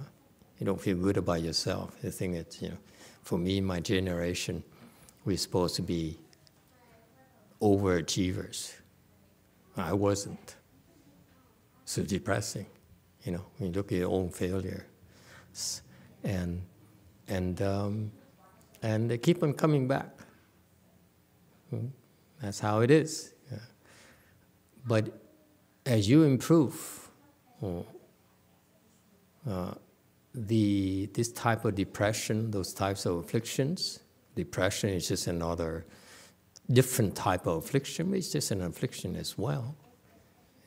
you 0.60 0.66
don't 0.66 0.82
feel 0.82 0.98
good 0.98 1.16
about 1.16 1.42
yourself. 1.42 2.02
The 2.02 2.12
thing 2.12 2.34
is, 2.34 2.62
you 2.62 2.70
know, 2.70 2.78
for 3.22 3.38
me, 3.38 3.62
my 3.62 3.80
generation, 3.80 4.62
we're 5.24 5.38
supposed 5.38 5.76
to 5.78 5.82
be 5.82 6.18
overachievers. 7.62 8.74
I 9.78 9.94
wasn't. 9.94 10.56
So 11.86 12.04
depressing, 12.04 12.66
you 13.24 13.34
know, 13.34 13.46
when 13.58 13.70
you 13.70 13.76
look 13.76 13.92
at 13.92 13.98
your 13.98 14.12
own 14.12 14.30
failure, 14.30 14.86
and 16.24 16.62
and 17.28 17.62
um, 17.62 18.12
and 18.82 19.10
they 19.10 19.18
keep 19.18 19.44
on 19.44 19.54
coming 19.54 19.88
back. 19.88 20.10
That's 22.42 22.60
how 22.60 22.82
it 22.82 22.92
is. 22.92 23.34
Yeah. 23.52 23.58
But 24.86 25.18
as 25.86 26.10
you 26.10 26.24
improve, 26.24 27.10
oh, 27.62 27.86
uh, 29.50 29.74
the 30.34 31.10
this 31.14 31.32
type 31.32 31.66
of 31.66 31.76
depression, 31.76 32.52
those 32.52 32.74
types 32.74 33.06
of 33.06 33.18
afflictions, 33.18 34.00
depression 34.36 34.90
is 34.90 35.08
just 35.08 35.28
another 35.28 35.86
different 36.72 37.16
type 37.16 37.46
of 37.48 37.64
affliction, 37.64 38.10
but 38.10 38.18
it's 38.18 38.32
just 38.32 38.52
an 38.52 38.62
affliction 38.62 39.16
as 39.16 39.38
well. 39.38 39.76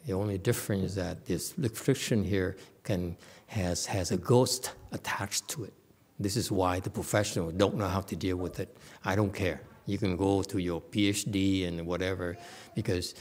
The 0.06 0.12
only 0.12 0.38
difference 0.38 0.84
is 0.84 0.94
that 0.94 1.26
this 1.26 1.54
affliction 1.62 2.24
here 2.24 2.56
can 2.84 3.16
has 3.48 3.86
has 3.86 4.12
a 4.12 4.16
ghost 4.16 4.72
attached 4.92 5.48
to 5.48 5.64
it. 5.64 5.72
This 6.18 6.36
is 6.36 6.50
why 6.50 6.80
the 6.80 6.90
professionals 6.90 7.52
don't 7.54 7.76
know 7.76 7.88
how 7.88 8.00
to 8.00 8.16
deal 8.16 8.36
with 8.36 8.58
it. 8.60 8.76
I 9.04 9.16
don't 9.16 9.34
care. 9.34 9.60
You 9.86 9.98
can 9.98 10.16
go 10.16 10.42
to 10.42 10.58
your 10.58 10.80
PhD 10.80 11.68
and 11.68 11.86
whatever, 11.86 12.36
because 12.74 13.14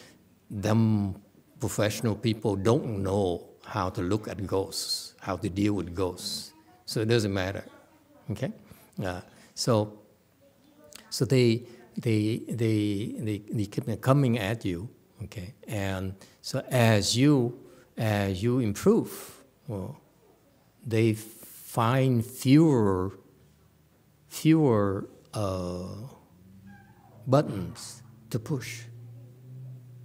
them 0.50 1.16
professional 1.60 2.16
people 2.16 2.56
don't 2.56 3.04
know 3.04 3.50
how 3.66 3.90
to 3.90 4.02
look 4.02 4.28
at 4.28 4.46
ghosts, 4.46 5.16
how 5.22 5.36
to 5.38 5.50
deal 5.50 5.74
with 5.74 5.96
ghosts. 5.96 6.54
So 6.86 7.02
it 7.02 7.08
doesn't 7.08 7.34
matter. 7.34 7.64
Okay? 8.32 8.52
Uh, 9.04 9.22
so 9.56 10.00
so 11.10 11.26
they 11.26 11.64
they 11.98 12.44
they 12.48 13.16
they, 13.18 13.38
they 13.52 13.66
keep 13.66 14.02
coming 14.02 14.38
at 14.38 14.64
you. 14.66 14.90
Okay? 15.26 15.54
And 15.68 16.16
so 16.42 16.64
as 16.70 17.18
you 17.18 17.60
as 17.98 18.44
you 18.44 18.60
improve, 18.60 19.44
well, 19.68 19.98
they 20.86 21.14
find 21.14 22.26
fewer 22.26 23.12
fewer 24.28 25.08
uh, 25.34 25.88
buttons 27.26 28.02
to 28.30 28.40
push. 28.40 28.84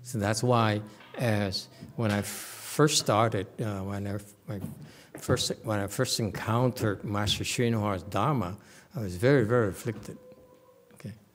So 0.03 0.19
that's 0.19 0.43
why, 0.43 0.81
as 1.19 1.69
when 1.97 2.11
I 2.11 2.23
first 2.23 2.99
started, 2.99 3.47
uh, 3.61 3.81
when 3.81 4.07
I, 4.07 4.19
when 4.47 4.75
first 5.19 5.53
when 5.65 5.81
I 5.81 5.87
first 5.87 6.21
encountered 6.21 7.05
Master 7.05 7.45
Hua's 7.45 8.03
Dharma, 8.05 8.57
I 8.97 9.01
was 9.01 9.17
very 9.17 9.45
very 9.45 9.69
afflicted. 9.69 10.17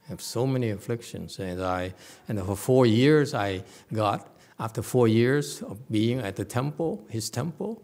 Have 0.09 0.21
so 0.21 0.45
many 0.45 0.69
afflictions, 0.69 1.39
and 1.39 1.61
I 1.63 1.93
and 2.27 2.39
for 2.39 2.55
four 2.55 2.85
years 2.85 3.33
I 3.33 3.63
got 3.91 4.27
after 4.59 4.81
four 4.81 5.07
years 5.07 5.61
of 5.63 5.77
being 5.89 6.19
at 6.19 6.35
the 6.35 6.45
temple, 6.45 7.05
his 7.09 7.29
temple, 7.29 7.81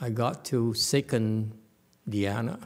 I 0.00 0.10
got 0.10 0.44
to 0.46 0.74
second 0.74 1.52
dhyana. 2.08 2.58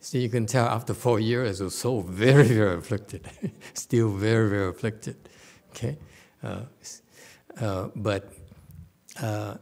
So 0.00 0.18
you 0.18 0.28
can 0.28 0.46
tell 0.46 0.66
after 0.66 0.94
four 0.94 1.20
years 1.20 1.60
I 1.60 1.64
was 1.64 1.74
so 1.74 2.00
very, 2.00 2.48
very 2.48 2.76
afflicted, 2.76 3.30
still 3.74 4.10
very, 4.10 4.48
very 4.48 4.68
afflicted. 4.68 5.16
Okay, 5.70 5.96
uh, 6.42 6.60
uh, 7.60 7.88
but 7.96 8.32
uh, 9.20 9.56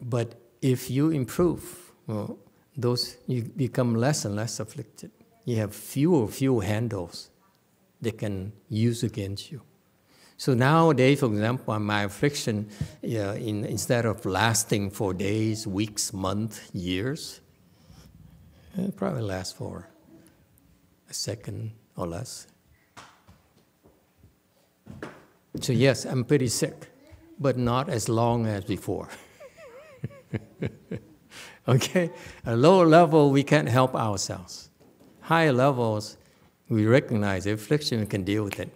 but 0.00 0.34
if 0.62 0.90
you 0.90 1.10
improve, 1.10 1.92
well, 2.06 2.38
those 2.76 3.16
you 3.26 3.42
become 3.42 3.94
less 3.94 4.24
and 4.24 4.36
less 4.36 4.60
afflicted. 4.60 5.10
You 5.48 5.56
have 5.56 5.74
fewer, 5.74 6.28
fewer 6.28 6.62
handles 6.62 7.30
they 8.02 8.10
can 8.10 8.52
use 8.68 9.02
against 9.02 9.50
you. 9.50 9.62
So 10.36 10.52
nowadays, 10.52 11.20
for 11.20 11.26
example, 11.26 11.78
my 11.80 12.02
affliction, 12.02 12.68
in, 13.00 13.64
instead 13.64 14.04
of 14.04 14.26
lasting 14.26 14.90
for 14.90 15.14
days, 15.14 15.66
weeks, 15.66 16.12
months, 16.12 16.60
years, 16.74 17.40
it 18.76 18.94
probably 18.94 19.22
lasts 19.22 19.54
for 19.54 19.88
a 21.08 21.14
second 21.14 21.72
or 21.96 22.06
less. 22.06 22.46
So, 25.62 25.72
yes, 25.72 26.04
I'm 26.04 26.24
pretty 26.24 26.48
sick, 26.48 26.90
but 27.40 27.56
not 27.56 27.88
as 27.88 28.10
long 28.10 28.44
as 28.46 28.64
before. 28.64 29.08
okay? 31.68 32.10
At 32.44 32.52
a 32.52 32.56
lower 32.56 32.84
level, 32.84 33.30
we 33.30 33.42
can't 33.42 33.70
help 33.70 33.94
ourselves. 33.94 34.67
Higher 35.28 35.52
levels, 35.52 36.16
we 36.68 36.86
recognize 36.86 37.46
affliction 37.46 38.00
and 38.00 38.08
can 38.08 38.24
deal 38.24 38.44
with 38.44 38.58
it 38.60 38.70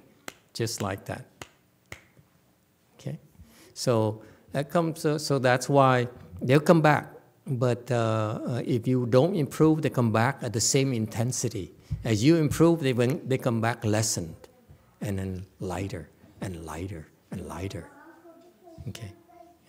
just 0.52 0.82
like 0.82 1.04
that. 1.06 1.24
Okay? 2.98 3.18
So, 3.74 4.22
that 4.52 4.68
comes, 4.68 5.04
uh, 5.06 5.18
so 5.18 5.38
that's 5.38 5.68
why 5.68 6.08
they'll 6.42 6.60
come 6.60 6.82
back 6.82 7.12
but 7.46 7.90
uh, 7.90 8.38
uh, 8.46 8.62
if 8.64 8.86
you 8.86 9.06
don't 9.06 9.34
improve, 9.34 9.82
they 9.82 9.90
come 9.90 10.12
back 10.12 10.38
at 10.42 10.52
the 10.52 10.60
same 10.60 10.92
intensity. 10.92 11.72
As 12.04 12.22
you 12.22 12.36
improve, 12.36 12.80
they, 12.80 12.92
when, 12.92 13.26
they 13.28 13.38
come 13.38 13.60
back 13.60 13.84
lessened 13.84 14.36
and 15.00 15.18
then 15.18 15.46
lighter 15.58 16.08
and 16.40 16.64
lighter 16.64 17.08
and 17.30 17.46
lighter. 17.46 17.88
Okay? 18.88 19.12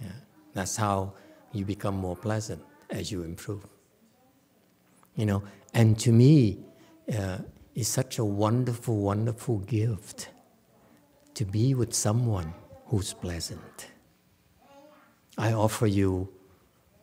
Yeah. 0.01 0.07
That's 0.53 0.75
how 0.75 1.13
you 1.51 1.65
become 1.65 1.95
more 1.95 2.15
pleasant 2.15 2.61
as 2.91 3.11
you 3.11 3.23
improve. 3.23 3.65
You 5.15 5.25
know, 5.25 5.43
and 5.73 5.97
to 5.99 6.11
me, 6.11 6.59
uh, 7.11 7.37
it's 7.75 7.89
such 7.89 8.19
a 8.19 8.25
wonderful, 8.25 8.97
wonderful 8.97 9.59
gift 9.59 10.29
to 11.33 11.45
be 11.45 11.73
with 11.73 11.93
someone 11.93 12.53
who's 12.87 13.13
pleasant. 13.13 13.87
I 15.37 15.53
offer 15.53 15.87
you 15.87 16.29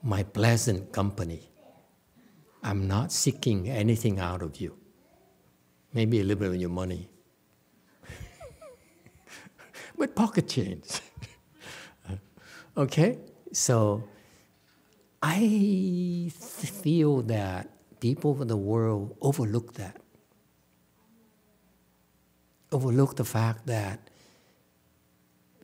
my 0.02 0.22
pleasant 0.22 0.92
company. 0.92 1.50
I'm 2.62 2.86
not 2.86 3.10
seeking 3.10 3.68
anything 3.68 4.20
out 4.20 4.42
of 4.42 4.60
you. 4.60 4.76
Maybe 5.92 6.20
a 6.20 6.22
little 6.22 6.40
bit 6.40 6.50
of 6.50 6.60
your 6.60 6.70
money. 6.70 7.08
but 9.98 10.14
pocket 10.14 10.48
change. 10.48 11.00
okay? 12.76 13.18
So 13.52 14.04
I 15.20 16.30
feel 16.32 17.22
that 17.22 17.68
people 18.00 18.40
in 18.42 18.48
the 18.48 18.56
world 18.56 19.16
overlook 19.20 19.74
that. 19.74 19.96
Overlook 22.72 23.16
the 23.16 23.24
fact 23.24 23.66
that 23.66 24.10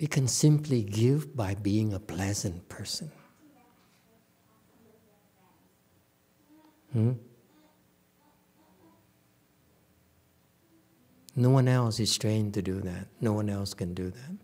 we 0.01 0.07
can 0.07 0.29
simply 0.29 0.83
give 0.83 1.35
by 1.35 1.55
being 1.55 1.95
a 1.95 1.99
pleasant 1.99 2.69
person. 2.69 3.11
Hmm? 6.93 7.13
No 11.35 11.51
one 11.51 11.69
else 11.69 12.01
is 12.01 12.17
trained 12.17 12.55
to 12.55 12.63
do 12.63 12.81
that. 12.81 13.09
No 13.21 13.35
one 13.35 13.51
else 13.51 13.75
can 13.75 13.93
do 13.93 14.11
that. 14.11 14.37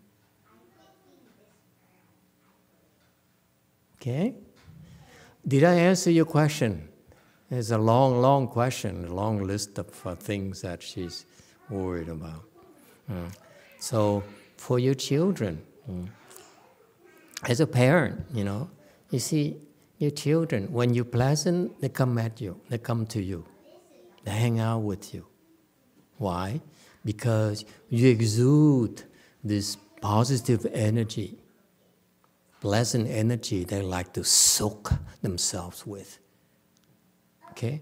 Okay? 3.96 4.34
Did 5.46 5.64
I 5.64 5.74
answer 5.74 6.10
your 6.10 6.26
question? 6.26 6.91
It's 7.54 7.70
a 7.70 7.76
long, 7.76 8.22
long 8.22 8.48
question, 8.48 9.04
a 9.04 9.12
long 9.12 9.46
list 9.46 9.78
of 9.78 10.06
uh, 10.06 10.14
things 10.14 10.62
that 10.62 10.82
she's 10.82 11.26
worried 11.68 12.08
about. 12.08 12.44
Mm. 13.10 13.30
So, 13.78 14.24
for 14.56 14.78
your 14.78 14.94
children, 14.94 15.62
mm, 15.86 16.08
as 17.46 17.60
a 17.60 17.66
parent, 17.66 18.24
you 18.32 18.44
know, 18.44 18.70
you 19.10 19.18
see, 19.18 19.58
your 19.98 20.12
children, 20.12 20.72
when 20.72 20.94
you're 20.94 21.04
pleasant, 21.04 21.78
they 21.82 21.90
come 21.90 22.16
at 22.16 22.40
you, 22.40 22.58
they 22.70 22.78
come 22.78 23.04
to 23.08 23.20
you, 23.20 23.44
they 24.24 24.30
hang 24.30 24.58
out 24.58 24.78
with 24.78 25.12
you. 25.12 25.26
Why? 26.16 26.62
Because 27.04 27.66
you 27.90 28.08
exude 28.08 29.02
this 29.44 29.76
positive 30.00 30.64
energy, 30.72 31.36
pleasant 32.62 33.08
energy 33.10 33.64
they 33.64 33.82
like 33.82 34.14
to 34.14 34.24
soak 34.24 34.94
themselves 35.20 35.86
with. 35.86 36.18
Okay? 37.52 37.80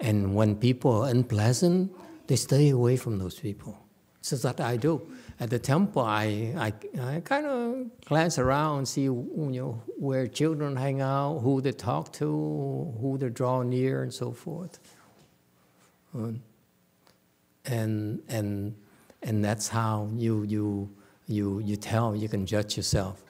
And 0.00 0.34
when 0.34 0.56
people 0.56 1.02
are 1.02 1.08
unpleasant, 1.08 1.92
they 2.26 2.36
stay 2.36 2.70
away 2.70 2.96
from 2.96 3.18
those 3.18 3.38
people. 3.38 3.78
So 4.20 4.36
that 4.36 4.60
I 4.60 4.76
do 4.76 5.02
at 5.40 5.50
the 5.50 5.58
temple, 5.58 6.02
I, 6.02 6.54
I, 6.56 6.72
I 7.00 7.20
kind 7.20 7.46
of 7.46 8.04
glance 8.04 8.38
around, 8.38 8.86
see 8.86 9.02
you 9.02 9.28
know, 9.36 9.82
where 9.98 10.28
children 10.28 10.76
hang 10.76 11.00
out, 11.00 11.40
who 11.40 11.60
they 11.60 11.72
talk 11.72 12.12
to, 12.14 12.26
who 13.00 13.18
they 13.18 13.28
draw 13.28 13.62
near, 13.62 14.04
and 14.04 14.14
so 14.14 14.30
forth. 14.30 14.78
Um, 16.14 16.42
and, 17.64 18.22
and, 18.28 18.76
and 19.22 19.44
that's 19.44 19.68
how 19.68 20.08
you, 20.14 20.44
you, 20.44 20.90
you, 21.26 21.60
you 21.60 21.76
tell, 21.76 22.14
you 22.14 22.28
can 22.28 22.46
judge 22.46 22.76
yourself. 22.76 23.24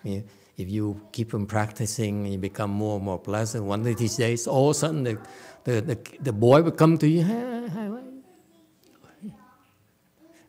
If 0.57 0.69
you 0.69 1.01
keep 1.13 1.35
on 1.35 1.47
practicing 1.47 2.27
you 2.27 2.39
become 2.39 2.71
more 2.71 2.97
and 2.97 3.05
more 3.05 3.19
pleasant, 3.19 3.65
one 3.65 3.87
of 3.87 3.97
these 3.97 4.17
days, 4.17 4.47
all 4.47 4.71
of 4.71 4.77
a 4.77 4.79
sudden 4.79 5.03
the, 5.03 5.19
the, 5.65 5.81
the, 5.81 5.99
the 6.21 6.33
boy 6.33 6.63
will 6.63 6.73
come 6.73 6.99
to 6.99 7.09
you. 7.09 7.25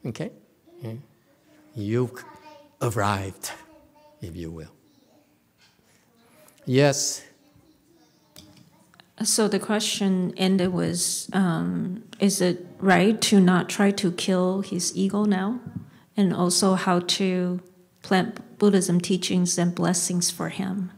Okay? 0.05 0.31
Yeah 0.81 0.93
you've 1.75 2.23
arrived, 2.81 3.51
if 4.21 4.35
you 4.35 4.51
will. 4.51 4.71
Yes. 6.65 7.23
So 9.21 9.47
the 9.47 9.59
question 9.59 10.33
ended 10.37 10.73
was 10.73 11.29
um, 11.33 12.03
Is 12.19 12.41
it 12.41 12.65
right 12.79 13.19
to 13.21 13.39
not 13.39 13.69
try 13.69 13.91
to 13.91 14.11
kill 14.11 14.61
his 14.61 14.95
ego 14.95 15.25
now? 15.25 15.59
And 16.15 16.33
also 16.33 16.75
how 16.75 16.99
to 16.99 17.59
plant 18.01 18.52
Buddhism 18.63 19.01
teachings 19.01 19.57
and 19.57 19.75
blessings 19.75 20.31
for 20.31 20.47
him? 20.47 20.89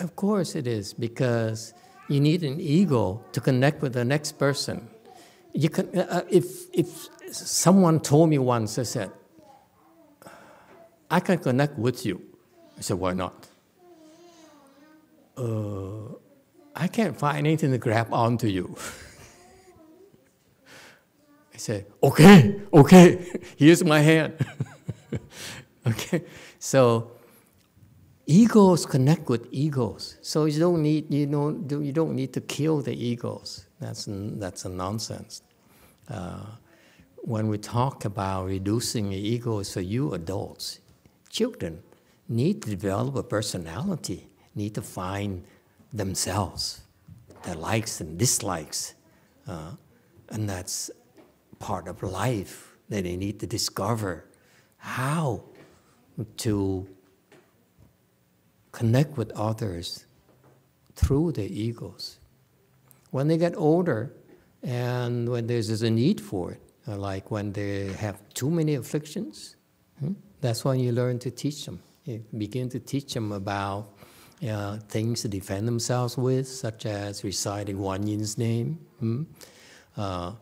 Of 0.00 0.16
course 0.16 0.54
it 0.54 0.66
is, 0.66 0.94
because 0.94 1.74
you 2.08 2.20
need 2.20 2.42
an 2.42 2.58
ego 2.58 3.22
to 3.32 3.40
connect 3.42 3.82
with 3.82 3.92
the 3.92 4.02
next 4.02 4.38
person. 4.38 4.88
You 5.52 5.68
can, 5.68 5.86
uh, 5.94 6.06
uh 6.16 6.22
if, 6.30 6.46
if 6.72 6.88
someone 7.30 8.00
told 8.00 8.30
me 8.30 8.38
once, 8.38 8.78
I 8.78 8.84
said, 8.84 9.10
I 11.10 11.20
can 11.20 11.36
connect 11.36 11.78
with 11.78 12.06
you. 12.06 12.22
I 12.78 12.80
said, 12.80 12.96
why 12.96 13.12
not? 13.12 13.46
Uh, 15.36 16.16
I 16.74 16.88
can't 16.88 17.18
find 17.18 17.46
anything 17.46 17.72
to 17.72 17.78
grab 17.78 18.08
onto 18.10 18.46
you. 18.46 18.74
I 21.54 21.58
said, 21.58 21.84
okay, 22.02 22.62
okay, 22.72 23.18
here's 23.58 23.84
my 23.84 24.00
hand. 24.00 24.32
okay, 25.86 26.24
so 26.66 27.12
egos 28.26 28.86
connect 28.86 29.28
with 29.28 29.46
egos. 29.52 30.18
So 30.20 30.46
you 30.46 30.58
don't 30.58 30.82
need 30.82 31.14
you 31.14 31.26
don't 31.26 31.70
you 31.70 31.92
don't 31.92 32.14
need 32.16 32.32
to 32.32 32.40
kill 32.40 32.82
the 32.82 32.92
egos. 32.92 33.66
That's 33.80 34.08
that's 34.08 34.64
a 34.64 34.68
nonsense. 34.68 35.42
Uh, 36.08 36.46
when 37.18 37.46
we 37.46 37.58
talk 37.58 38.04
about 38.04 38.46
reducing 38.46 39.10
the 39.10 39.16
egos 39.34 39.72
for 39.74 39.80
you 39.80 40.12
adults, 40.14 40.80
children 41.30 41.82
need 42.28 42.62
to 42.62 42.70
develop 42.70 43.14
a 43.14 43.22
personality, 43.22 44.28
need 44.56 44.74
to 44.74 44.82
find 44.82 45.44
themselves, 45.92 46.82
their 47.44 47.54
likes 47.54 48.00
and 48.00 48.18
dislikes. 48.18 48.94
Uh, 49.46 49.72
and 50.30 50.50
that's 50.50 50.90
part 51.60 51.86
of 51.86 52.02
life 52.02 52.76
that 52.88 53.04
they 53.04 53.16
need 53.16 53.38
to 53.38 53.46
discover 53.46 54.24
how 54.78 55.44
to 56.38 56.88
connect 58.72 59.16
with 59.16 59.30
others 59.32 60.06
through 60.94 61.32
their 61.32 61.48
egos. 61.48 62.18
When 63.10 63.28
they 63.28 63.38
get 63.38 63.54
older 63.56 64.12
and 64.62 65.28
when 65.28 65.46
there's, 65.46 65.82
a 65.82 65.90
need 65.90 66.20
for 66.20 66.52
it, 66.52 66.60
like 66.86 67.30
when 67.30 67.52
they 67.52 67.92
have 67.94 68.16
too 68.34 68.50
many 68.50 68.74
afflictions, 68.74 69.56
hmm? 70.00 70.12
That's 70.40 70.64
when 70.64 70.78
you 70.80 70.92
learn 70.92 71.18
to 71.20 71.30
teach 71.30 71.64
them. 71.64 71.80
You 72.04 72.22
begin 72.36 72.68
to 72.70 72.78
teach 72.78 73.14
them 73.14 73.32
about 73.32 73.88
uh, 74.48 74.76
things 74.88 75.22
to 75.22 75.28
defend 75.28 75.66
themselves 75.66 76.16
with, 76.16 76.46
such 76.46 76.86
as 76.86 77.24
reciting 77.24 77.78
Guan 77.78 78.06
Yin's 78.06 78.36
name, 78.36 78.78
hmm? 79.00 79.22
uh, 79.96 80.32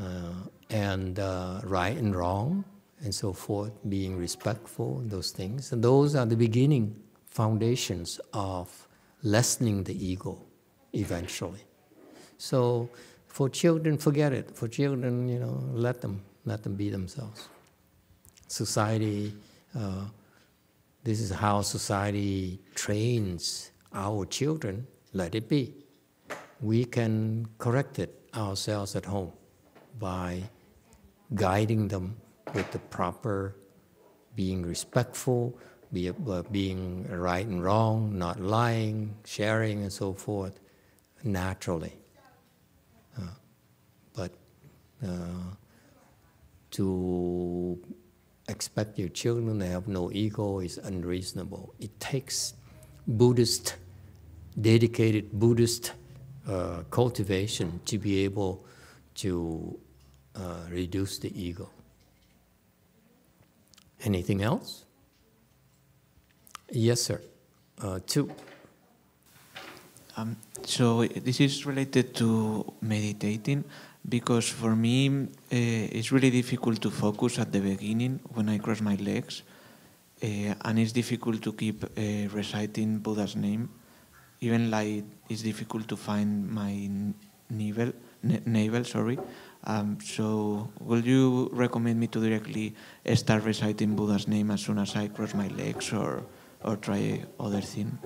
uh, 0.00 0.32
and 0.70 1.18
uh, 1.18 1.60
right 1.64 1.96
and 1.96 2.14
wrong, 2.14 2.64
and 3.02 3.14
so 3.14 3.32
forth, 3.32 3.72
being 3.88 4.16
respectful, 4.16 5.02
those 5.06 5.30
things. 5.30 5.72
And 5.72 5.82
those 5.82 6.14
are 6.14 6.26
the 6.26 6.36
beginning 6.36 6.96
foundations 7.26 8.20
of 8.32 8.88
lessening 9.22 9.84
the 9.84 9.94
ego 9.94 10.40
eventually. 10.92 11.64
So 12.38 12.88
for 13.26 13.48
children, 13.48 13.98
forget 13.98 14.32
it. 14.32 14.56
For 14.56 14.68
children, 14.68 15.28
you 15.28 15.38
know, 15.38 15.62
let 15.72 16.00
them, 16.00 16.22
let 16.44 16.62
them 16.62 16.74
be 16.74 16.90
themselves 16.90 17.48
society, 18.48 19.32
uh, 19.78 20.06
this 21.04 21.20
is 21.20 21.30
how 21.30 21.62
society 21.62 22.58
trains 22.74 23.70
our 23.94 24.24
children, 24.26 24.86
let 25.12 25.34
it 25.34 25.48
be. 25.48 25.74
We 26.60 26.84
can 26.84 27.46
correct 27.58 27.98
it 27.98 28.28
ourselves 28.34 28.96
at 28.96 29.04
home 29.04 29.32
by 29.98 30.42
guiding 31.34 31.88
them 31.88 32.16
with 32.54 32.70
the 32.72 32.78
proper 32.78 33.56
being 34.34 34.64
respectful, 34.64 35.58
be, 35.92 36.10
uh, 36.10 36.42
being 36.52 37.06
right 37.08 37.46
and 37.46 37.62
wrong, 37.62 38.18
not 38.18 38.40
lying, 38.40 39.14
sharing, 39.24 39.82
and 39.82 39.92
so 39.92 40.12
forth, 40.12 40.60
naturally. 41.24 41.94
Uh, 43.16 43.22
but 44.14 44.32
uh, 45.04 45.54
to 46.70 47.78
expect 48.48 48.98
your 48.98 49.08
children 49.08 49.58
to 49.58 49.66
have 49.66 49.88
no 49.88 50.10
ego 50.12 50.60
is 50.60 50.78
unreasonable. 50.78 51.74
It 51.80 51.98
takes 52.00 52.54
Buddhist, 53.06 53.76
dedicated 54.60 55.32
Buddhist 55.32 55.92
uh, 56.46 56.82
cultivation 56.90 57.80
to 57.86 57.98
be 57.98 58.24
able 58.24 58.64
to 59.16 59.78
uh, 60.36 60.60
reduce 60.70 61.18
the 61.18 61.30
ego. 61.40 61.70
Anything 64.04 64.42
else? 64.42 64.84
Yes, 66.70 67.02
sir. 67.02 67.20
Uh, 67.80 67.98
two. 68.06 68.30
Um, 70.16 70.36
so 70.64 71.04
this 71.04 71.40
is 71.40 71.64
related 71.64 72.14
to 72.16 72.72
meditating 72.80 73.64
because 74.08 74.48
for 74.48 74.74
me 74.74 75.08
uh, 75.08 75.26
it's 75.50 76.10
really 76.10 76.30
difficult 76.30 76.80
to 76.82 76.90
focus 76.90 77.38
at 77.38 77.52
the 77.52 77.60
beginning 77.60 78.20
when 78.34 78.48
I 78.48 78.58
cross 78.58 78.80
my 78.80 78.96
legs, 78.96 79.42
uh, 80.22 80.54
and 80.64 80.78
it's 80.78 80.92
difficult 80.92 81.42
to 81.42 81.52
keep 81.52 81.84
uh, 81.84 82.28
reciting 82.32 82.98
Buddha's 82.98 83.36
name. 83.36 83.70
Even 84.40 84.70
like 84.70 85.04
it's 85.28 85.42
difficult 85.42 85.88
to 85.88 85.96
find 85.96 86.48
my 86.50 86.90
navel, 87.50 87.92
navel, 88.22 88.84
sorry. 88.84 89.18
Um, 89.68 89.98
so, 90.00 90.70
will 90.80 91.04
you 91.04 91.50
recommend 91.52 92.00
me 92.00 92.06
to 92.08 92.20
directly 92.20 92.74
start 93.14 93.44
reciting 93.44 93.94
Buddha's 93.94 94.26
name 94.26 94.50
as 94.50 94.62
soon 94.62 94.78
as 94.78 94.96
I 94.96 95.08
cross 95.08 95.34
my 95.34 95.48
legs, 95.48 95.92
or 95.92 96.24
or 96.64 96.76
try 96.76 97.22
other 97.38 97.60
thing? 97.60 97.98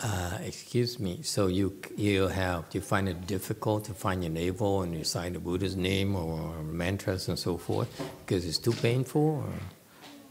Uh, 0.00 0.38
excuse 0.42 0.98
me. 0.98 1.22
So 1.22 1.46
you 1.46 1.78
you 1.96 2.28
have 2.28 2.64
you 2.72 2.80
find 2.80 3.08
it 3.08 3.26
difficult 3.26 3.84
to 3.84 3.94
find 3.94 4.22
your 4.22 4.32
navel 4.32 4.82
and 4.82 4.94
you 4.94 5.04
sign 5.04 5.34
the 5.34 5.38
Buddha's 5.38 5.76
name 5.76 6.16
or 6.16 6.62
mantras 6.62 7.28
and 7.28 7.38
so 7.38 7.56
forth 7.56 7.88
because 8.26 8.44
it's 8.44 8.58
too 8.58 8.72
painful. 8.72 9.44
Or 9.44 9.52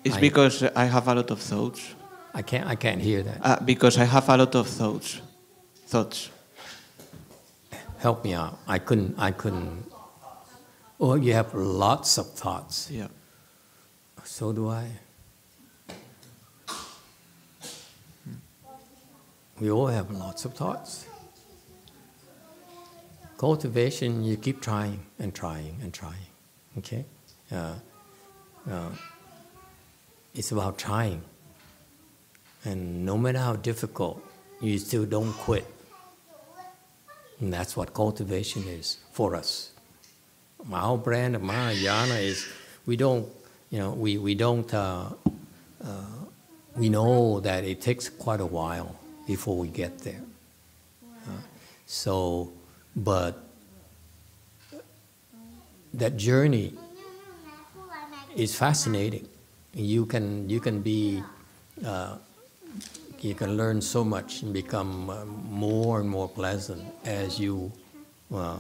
it's 0.04 0.18
I, 0.18 0.20
because 0.20 0.64
I 0.64 0.86
have 0.86 1.08
a 1.08 1.16
lot 1.16 1.32
of 1.32 1.40
thoughts. 1.40 1.96
I 2.34 2.42
can't 2.42 2.68
I 2.68 2.76
can't 2.76 3.02
hear 3.02 3.24
that. 3.24 3.40
Uh, 3.42 3.60
because 3.64 3.98
I 3.98 4.04
have 4.04 4.28
a 4.28 4.38
lot 4.38 4.56
of 4.56 4.68
thoughts. 4.68 5.22
Thoughts. 5.88 6.30
Help 8.00 8.26
me 8.26 8.34
out. 8.34 8.60
I 8.68 8.80
couldn't. 8.80 9.16
I 9.18 9.32
couldn't. 9.32 9.93
Oh, 11.06 11.16
you 11.16 11.34
have 11.34 11.54
lots 11.54 12.18
of 12.18 12.32
thoughts. 12.32 12.90
Yeah. 12.90 13.10
So 14.24 14.54
do 14.54 14.70
I. 14.70 14.88
We 19.60 19.70
all 19.70 19.88
have 19.88 20.12
lots 20.12 20.46
of 20.46 20.54
thoughts. 20.54 21.06
Cultivation, 23.38 24.24
you 24.24 24.38
keep 24.38 24.62
trying 24.62 25.02
and 25.20 25.36
trying 25.36 25.76
and 25.82 25.94
trying. 25.94 26.28
Okay? 26.78 27.04
Uh, 27.52 27.74
uh, 28.72 28.90
it's 30.34 30.54
about 30.54 30.78
trying. 30.78 31.22
And 32.64 33.06
no 33.06 33.18
matter 33.18 33.40
how 33.40 33.58
difficult, 33.58 34.24
you 34.62 34.78
still 34.78 35.06
don't 35.06 35.34
quit. 35.34 35.66
And 37.42 37.52
that's 37.52 37.76
what 37.76 37.94
cultivation 37.94 38.64
is 38.70 39.00
for 39.12 39.36
us. 39.36 39.73
Our 40.72 40.98
brand 40.98 41.36
of 41.36 41.42
Mahayana 41.42 42.16
is 42.16 42.48
we 42.86 42.96
don't, 42.96 43.28
you 43.70 43.80
know, 43.80 43.92
we, 43.92 44.18
we 44.18 44.36
don't, 44.36 44.72
uh, 44.74 45.10
uh 45.84 45.90
we 46.76 46.90
know 46.90 47.40
that 47.42 47.64
it 47.64 47.82
takes 47.82 48.10
quite 48.10 48.40
a 48.40 48.46
while 48.46 48.96
before 49.28 49.58
we 49.58 49.68
get 49.68 50.00
there. 50.00 50.22
Uh, 51.28 51.32
so, 51.86 52.52
but 52.96 53.44
that 55.94 56.18
journey 56.18 56.74
is 58.36 58.56
fascinating. 58.56 59.28
You 59.74 60.06
can 60.06 60.50
you 60.50 60.60
can 60.60 60.82
be 60.82 61.24
uh, 61.86 62.18
you 63.20 63.36
can 63.36 63.58
learn 63.58 63.82
so 63.82 64.04
much 64.04 64.42
and 64.42 64.54
become 64.54 65.10
uh, 65.10 65.26
more 65.26 66.00
and 66.00 66.10
more 66.10 66.28
pleasant 66.28 66.84
as 67.06 67.40
you 67.40 67.72
uh, 68.34 68.58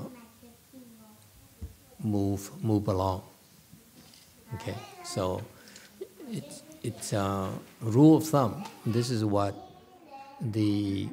move 2.03 2.51
move 2.63 2.87
along. 2.87 3.23
Okay, 4.55 4.75
so 5.03 5.41
it's 6.31 6.63
it's 6.83 7.13
a 7.13 7.49
rule 7.81 8.17
of 8.17 8.25
thumb. 8.25 8.63
This 8.85 9.09
is 9.09 9.23
what 9.23 9.55
the 10.41 11.07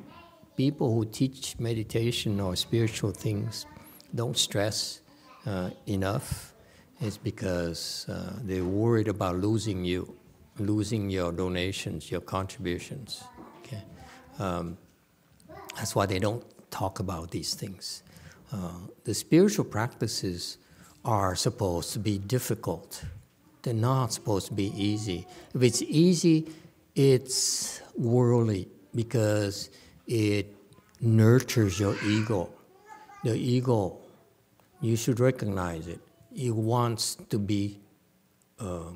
people 0.56 0.92
who 0.94 1.04
teach 1.04 1.58
meditation 1.58 2.40
or 2.40 2.56
spiritual 2.56 3.12
things 3.12 3.66
don't 4.14 4.36
stress 4.36 5.00
uh, 5.46 5.70
enough 5.86 6.52
It's 7.00 7.16
because 7.16 8.06
uh, 8.10 8.34
they're 8.42 8.64
worried 8.64 9.08
about 9.08 9.36
losing 9.36 9.84
you, 9.86 10.14
losing 10.58 11.08
your 11.08 11.32
donations, 11.32 12.10
your 12.10 12.20
contributions. 12.20 13.24
Okay, 13.64 13.82
um, 14.38 14.76
that's 15.76 15.94
why 15.94 16.04
they 16.04 16.18
don't 16.18 16.44
talk 16.70 16.98
about 17.00 17.30
these 17.30 17.54
things. 17.54 18.02
Uh, 18.52 18.72
the 19.04 19.14
spiritual 19.14 19.64
practices 19.64 20.58
are 21.04 21.34
supposed 21.34 21.92
to 21.92 21.98
be 21.98 22.18
difficult. 22.18 23.04
They're 23.62 23.74
not 23.74 24.12
supposed 24.12 24.46
to 24.48 24.54
be 24.54 24.72
easy. 24.76 25.26
If 25.54 25.62
it's 25.62 25.82
easy, 25.82 26.48
it's 26.94 27.80
worldly 27.96 28.68
because 28.94 29.70
it 30.06 30.54
nurtures 31.00 31.78
your 31.78 31.94
ego. 32.04 32.50
The 33.24 33.34
ego, 33.34 33.98
you 34.80 34.96
should 34.96 35.20
recognize 35.20 35.86
it. 35.86 36.00
It 36.34 36.54
wants 36.54 37.16
to 37.28 37.38
be 37.38 37.80
uh, 38.58 38.92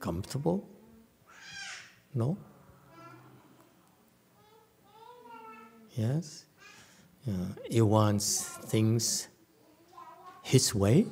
comfortable. 0.00 0.68
No? 2.14 2.36
Yes? 5.92 6.46
Uh, 7.28 7.52
it 7.68 7.82
wants 7.82 8.42
things 8.66 9.28
his 10.50 10.74
way. 10.74 11.06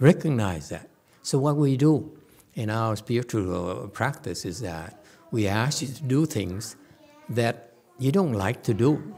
Recognize 0.00 0.68
that. 0.68 0.88
So, 1.22 1.38
what 1.38 1.56
we 1.56 1.76
do? 1.76 2.18
in 2.58 2.70
our 2.70 2.96
spiritual 2.96 3.46
uh, 3.54 3.86
practice 3.86 4.44
is 4.44 4.60
that 4.60 5.00
we 5.30 5.46
ask 5.46 5.80
you 5.80 5.86
to 5.86 6.02
do 6.02 6.26
things 6.26 6.74
that 7.28 7.72
you 8.00 8.10
don't 8.10 8.32
like 8.32 8.64
to 8.64 8.74
do, 8.74 9.14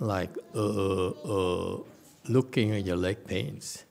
like 0.00 0.30
uh, 0.56 1.08
uh, 1.08 1.78
looking 2.28 2.72
at 2.72 2.84
your 2.84 2.96
leg 2.96 3.24
pains. 3.24 3.84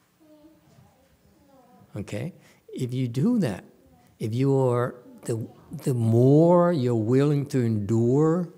Okay? 1.95 2.33
If 2.73 2.93
you 2.93 3.07
do 3.07 3.39
that, 3.39 3.63
if 4.19 4.35
you 4.35 4.53
are, 4.57 4.95
the, 5.23 5.47
the 5.85 5.93
more 5.93 6.73
you're 6.73 7.05
willing 7.15 7.45
to 7.47 7.61
endure 7.61 8.49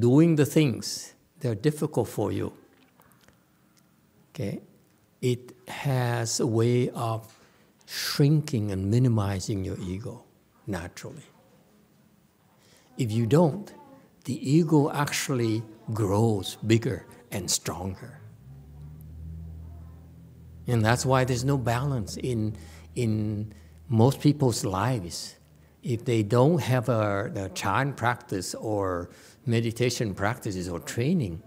doing 0.00 0.34
the 0.34 0.46
things 0.46 1.14
that 1.40 1.50
are 1.50 1.54
difficult 1.54 2.08
for 2.08 2.32
you, 2.32 2.52
okay, 4.34 4.60
it 5.20 5.52
has 5.68 6.40
a 6.40 6.46
way 6.46 6.90
of 6.90 7.32
shrinking 7.86 8.70
and 8.70 8.90
minimizing 8.90 9.64
your 9.64 9.78
ego 9.80 10.24
naturally. 10.66 11.22
If 12.96 13.10
you 13.10 13.26
don't, 13.26 13.72
the 14.24 14.50
ego 14.50 14.90
actually 14.90 15.62
grows 15.94 16.56
bigger 16.66 17.06
and 17.30 17.50
stronger. 17.50 18.20
And 20.66 20.84
that's 20.84 21.06
why 21.06 21.24
there's 21.24 21.44
no 21.44 21.56
balance 21.56 22.16
in, 22.18 22.56
in 22.94 23.54
most 23.88 24.20
people's 24.20 24.64
lives. 24.64 25.36
If 25.82 26.04
they 26.04 26.22
don't 26.22 26.60
have 26.60 26.88
a, 26.88 27.32
a 27.34 27.48
chan 27.50 27.94
practice 27.94 28.54
or 28.54 29.10
meditation 29.46 30.14
practices 30.14 30.68
or 30.68 30.80
training, 30.80 31.42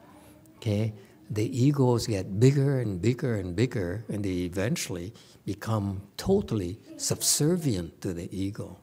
okay, 0.58 0.94
the 1.30 1.46
egos 1.66 2.08
get 2.08 2.40
bigger 2.40 2.80
and 2.80 3.02
bigger 3.02 3.36
and 3.36 3.56
bigger, 3.56 4.04
and 4.10 4.24
they 4.24 4.44
eventually 4.44 5.14
become 5.46 6.02
totally 6.18 6.78
subservient 6.98 8.02
to 8.02 8.14
the 8.14 8.28
ego. 8.36 8.78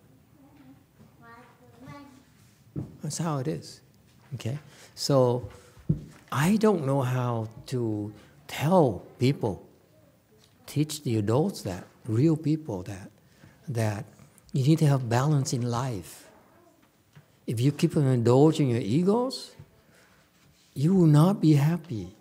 That's 3.03 3.19
how 3.19 3.39
it 3.39 3.49
is. 3.49 3.81
Okay? 4.35 4.59
So 4.95 5.49
I 6.33 6.57
don't 6.57 6.87
know 6.87 7.03
how 7.03 7.49
to 7.67 8.13
tell 8.47 9.03
people, 9.19 9.67
teach 10.67 11.03
the 11.03 11.17
adults 11.17 11.63
that, 11.63 11.85
real 12.07 12.37
people 12.37 12.83
that, 12.85 13.11
that 13.69 14.05
you 14.59 14.65
need 14.65 14.79
to 14.81 14.87
have 14.87 15.09
balance 15.09 15.53
in 15.53 15.63
life. 15.63 16.27
If 17.47 17.61
you 17.61 17.73
keep 17.73 17.97
on 17.97 18.07
indulging 18.07 18.71
your 18.71 18.81
egos, 18.81 19.53
you 20.75 20.95
will 20.95 21.07
not 21.07 21.41
be 21.41 21.55
happy. 21.55 22.15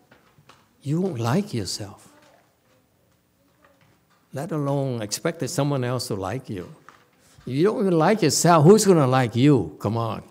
You 0.82 1.02
won't 1.02 1.20
like 1.20 1.54
yourself 1.54 2.08
let 4.38 4.52
alone 4.52 5.02
expect 5.02 5.40
that 5.40 5.48
someone 5.48 5.84
else 5.84 6.08
to 6.08 6.16
like 6.16 6.50
you. 6.50 6.70
If 7.46 7.54
you 7.54 7.64
don't 7.64 7.80
even 7.80 7.98
like 7.98 8.22
yourself, 8.22 8.64
who's 8.66 8.86
going 8.86 8.98
to 8.98 9.08
like 9.08 9.36
you? 9.36 9.76
Come 9.80 9.98
on. 9.98 10.22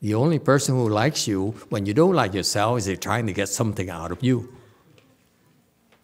The 0.00 0.14
only 0.14 0.38
person 0.38 0.74
who 0.74 0.88
likes 0.88 1.28
you 1.28 1.54
when 1.68 1.86
you 1.86 1.94
don't 1.94 2.14
like 2.14 2.34
yourself 2.34 2.78
is 2.78 2.86
they're 2.86 2.96
trying 2.96 3.26
to 3.26 3.32
get 3.32 3.48
something 3.48 3.90
out 3.90 4.10
of 4.10 4.24
you. 4.24 4.52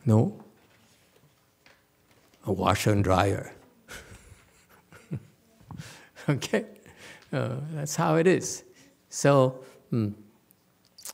No? 0.05 0.39
A 2.47 2.53
washer 2.53 2.93
and 2.93 3.03
dryer. 3.03 3.53
okay? 6.29 6.65
Uh, 7.33 7.57
that's 7.73 7.97
how 7.97 8.17
it 8.17 8.27
is. 8.27 8.65
So, 9.09 9.65
mm, 9.93 10.15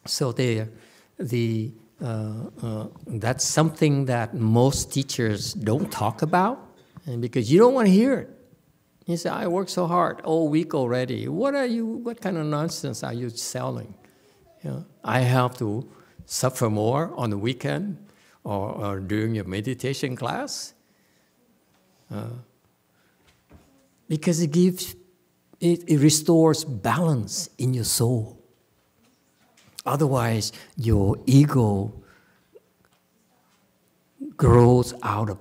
so 0.07 0.33
the, 0.33 0.69
the 1.19 1.73
uh, 2.03 2.33
uh, 2.63 2.87
that's 3.07 3.45
something 3.45 4.07
that 4.07 4.35
most 4.35 4.93
teachers 4.93 5.53
don't 5.53 5.91
talk 5.93 6.23
about, 6.23 6.59
and 7.07 7.21
because 7.21 7.53
you 7.53 7.59
don't 7.59 7.75
want 7.75 7.87
to 7.89 7.93
hear 7.93 8.15
it. 8.15 8.31
You 9.07 9.17
say, 9.19 9.29
"I 9.29 9.49
worked 9.49 9.71
so 9.71 9.87
hard 9.87 10.21
all 10.23 10.49
week 10.49 10.75
already. 10.75 11.29
What 11.29 11.55
are 11.55 11.67
you? 11.67 11.85
What 11.85 12.21
kind 12.21 12.39
of 12.39 12.47
nonsense 12.47 13.03
are 13.03 13.13
you 13.13 13.29
selling?" 13.29 13.95
You 14.65 14.71
know, 14.71 14.85
I 15.05 15.21
have 15.21 15.59
to 15.59 15.87
suffer 16.25 16.71
more 16.71 17.13
on 17.17 17.31
the 17.31 17.39
weekend 17.39 17.99
or, 18.45 18.71
or 18.73 19.01
during 19.01 19.35
your 19.35 19.45
meditation 19.45 20.17
class. 20.17 20.75
Uh, 22.11 22.27
because 24.09 24.41
it 24.41 24.51
gives, 24.51 24.97
it, 25.61 25.85
it 25.89 25.99
restores 25.99 26.65
balance 26.65 27.51
in 27.59 27.75
your 27.75 27.85
soul. 27.85 28.39
Otherwise, 29.85 30.53
your 30.77 31.17
ego 31.27 31.93
grows 34.37 34.95
out 35.03 35.31
of 35.31 35.39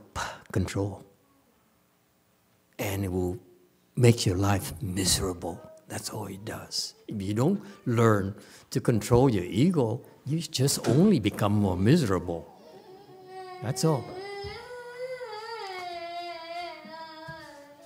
control 0.52 1.06
and 2.78 3.04
it 3.04 3.12
will 3.12 3.38
make 3.96 4.26
your 4.26 4.38
life 4.38 4.74
miserable. 4.82 5.60
That's 5.88 6.10
all 6.10 6.28
it 6.28 6.46
does. 6.46 6.94
If 7.08 7.22
you 7.22 7.34
don't 7.34 7.62
learn 7.86 8.36
to 8.72 8.80
control 8.80 9.30
your 9.30 9.44
ego, 9.44 10.02
you 10.26 10.40
just 10.40 10.88
only 10.88 11.20
become 11.20 11.54
more 11.54 11.76
miserable. 11.76 12.48
That's 13.62 13.84
all. 13.84 14.06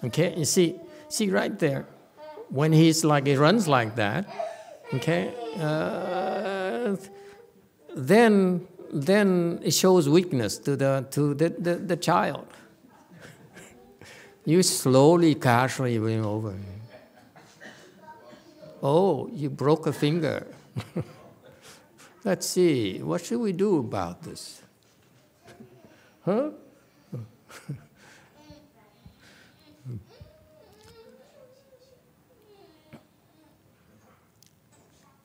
Okay, 0.04 0.36
you 0.38 0.46
see, 0.46 0.80
see 1.08 1.30
right 1.30 1.58
there, 1.58 1.88
when 2.50 2.72
he's 2.72 3.04
like 3.04 3.28
he 3.28 3.36
runs 3.36 3.68
like 3.68 3.96
that, 3.96 4.28
okay, 4.94 5.34
uh, 5.60 6.96
then 7.96 8.68
then 8.92 9.60
it 9.64 9.72
shows 9.72 10.08
weakness 10.08 10.58
to 10.60 10.76
the 10.76 11.06
to 11.12 11.34
the, 11.34 11.50
the, 11.50 11.76
the 11.76 11.98
child. 11.98 12.48
you 14.46 14.62
slowly, 14.64 15.36
casually 15.36 15.98
bring 15.98 16.24
over. 16.24 16.56
Oh, 18.82 19.30
you 19.32 19.50
broke 19.50 19.88
a 19.88 19.94
finger. 19.94 20.46
Let's 22.26 22.48
see, 22.48 23.02
what 23.02 23.26
should 23.26 23.40
we 23.40 23.52
do 23.52 23.80
about 23.80 24.24
this? 24.24 24.62
Huh? 26.26 26.52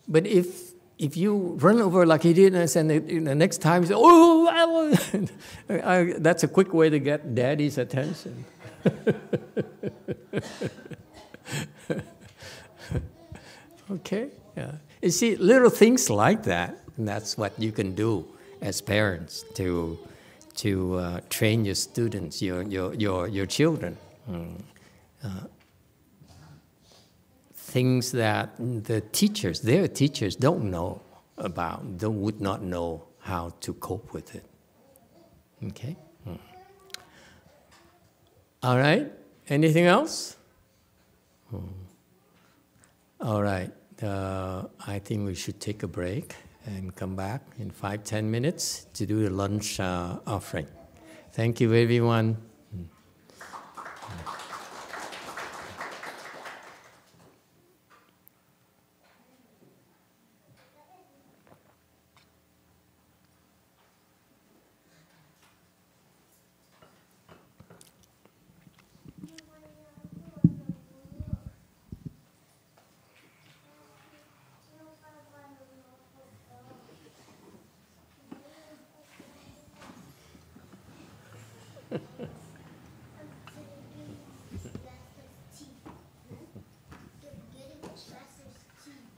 But 0.08 0.26
if 0.26 0.68
if 0.98 1.16
you 1.16 1.56
run 1.60 1.80
over 1.80 2.04
like 2.04 2.22
he 2.24 2.32
did, 2.32 2.54
and 2.54 2.90
the, 2.90 3.00
next 3.34 3.58
time 3.58 3.82
you 3.82 3.88
say, 3.88 3.94
"Oh," 3.96 4.48
I, 5.68 6.14
that's 6.18 6.42
a 6.42 6.48
quick 6.48 6.74
way 6.74 6.90
to 6.90 6.98
get 6.98 7.34
daddy's 7.34 7.78
attention. 7.78 8.44
okay, 13.90 14.28
yeah. 14.56 14.72
You 15.02 15.10
see, 15.10 15.36
little 15.36 15.70
things 15.70 16.10
like 16.10 16.42
that, 16.44 16.76
and 16.96 17.06
that's 17.06 17.38
what 17.38 17.52
you 17.58 17.70
can 17.70 17.94
do 17.94 18.26
as 18.60 18.80
parents 18.80 19.44
to 19.54 19.98
to 20.56 20.96
uh, 20.96 21.20
train 21.30 21.64
your 21.64 21.76
students, 21.76 22.42
your 22.42 22.62
your 22.62 22.94
your, 22.94 23.28
your 23.28 23.46
children. 23.46 23.96
Mm. 24.28 24.62
Uh, 25.22 25.28
things 27.78 28.10
that 28.24 28.46
the 28.90 29.00
teachers, 29.20 29.56
their 29.70 29.86
teachers, 30.00 30.32
don't 30.46 30.64
know 30.76 30.90
about, 31.50 31.78
don't, 32.02 32.20
would 32.24 32.40
not 32.40 32.60
know 32.74 32.88
how 33.30 33.44
to 33.64 33.70
cope 33.74 34.08
with 34.16 34.28
it. 34.34 34.46
Okay? 35.68 35.94
Mm. 36.26 36.38
All 38.64 38.78
right? 38.86 39.06
Anything 39.48 39.86
else? 39.86 40.14
Mm. 41.52 41.68
All 43.20 43.42
right. 43.52 43.72
Uh, 44.02 44.64
I 44.94 44.98
think 45.06 45.18
we 45.30 45.36
should 45.42 45.58
take 45.68 45.80
a 45.88 45.90
break 46.00 46.26
and 46.66 46.84
come 47.00 47.14
back 47.14 47.42
in 47.62 47.70
five, 47.70 48.00
ten 48.02 48.24
minutes 48.36 48.86
to 48.94 49.06
do 49.06 49.16
the 49.26 49.30
lunch 49.42 49.78
uh, 49.78 50.18
offering. 50.26 50.68
Thank 51.38 51.60
you, 51.60 51.68
everyone. 51.84 52.28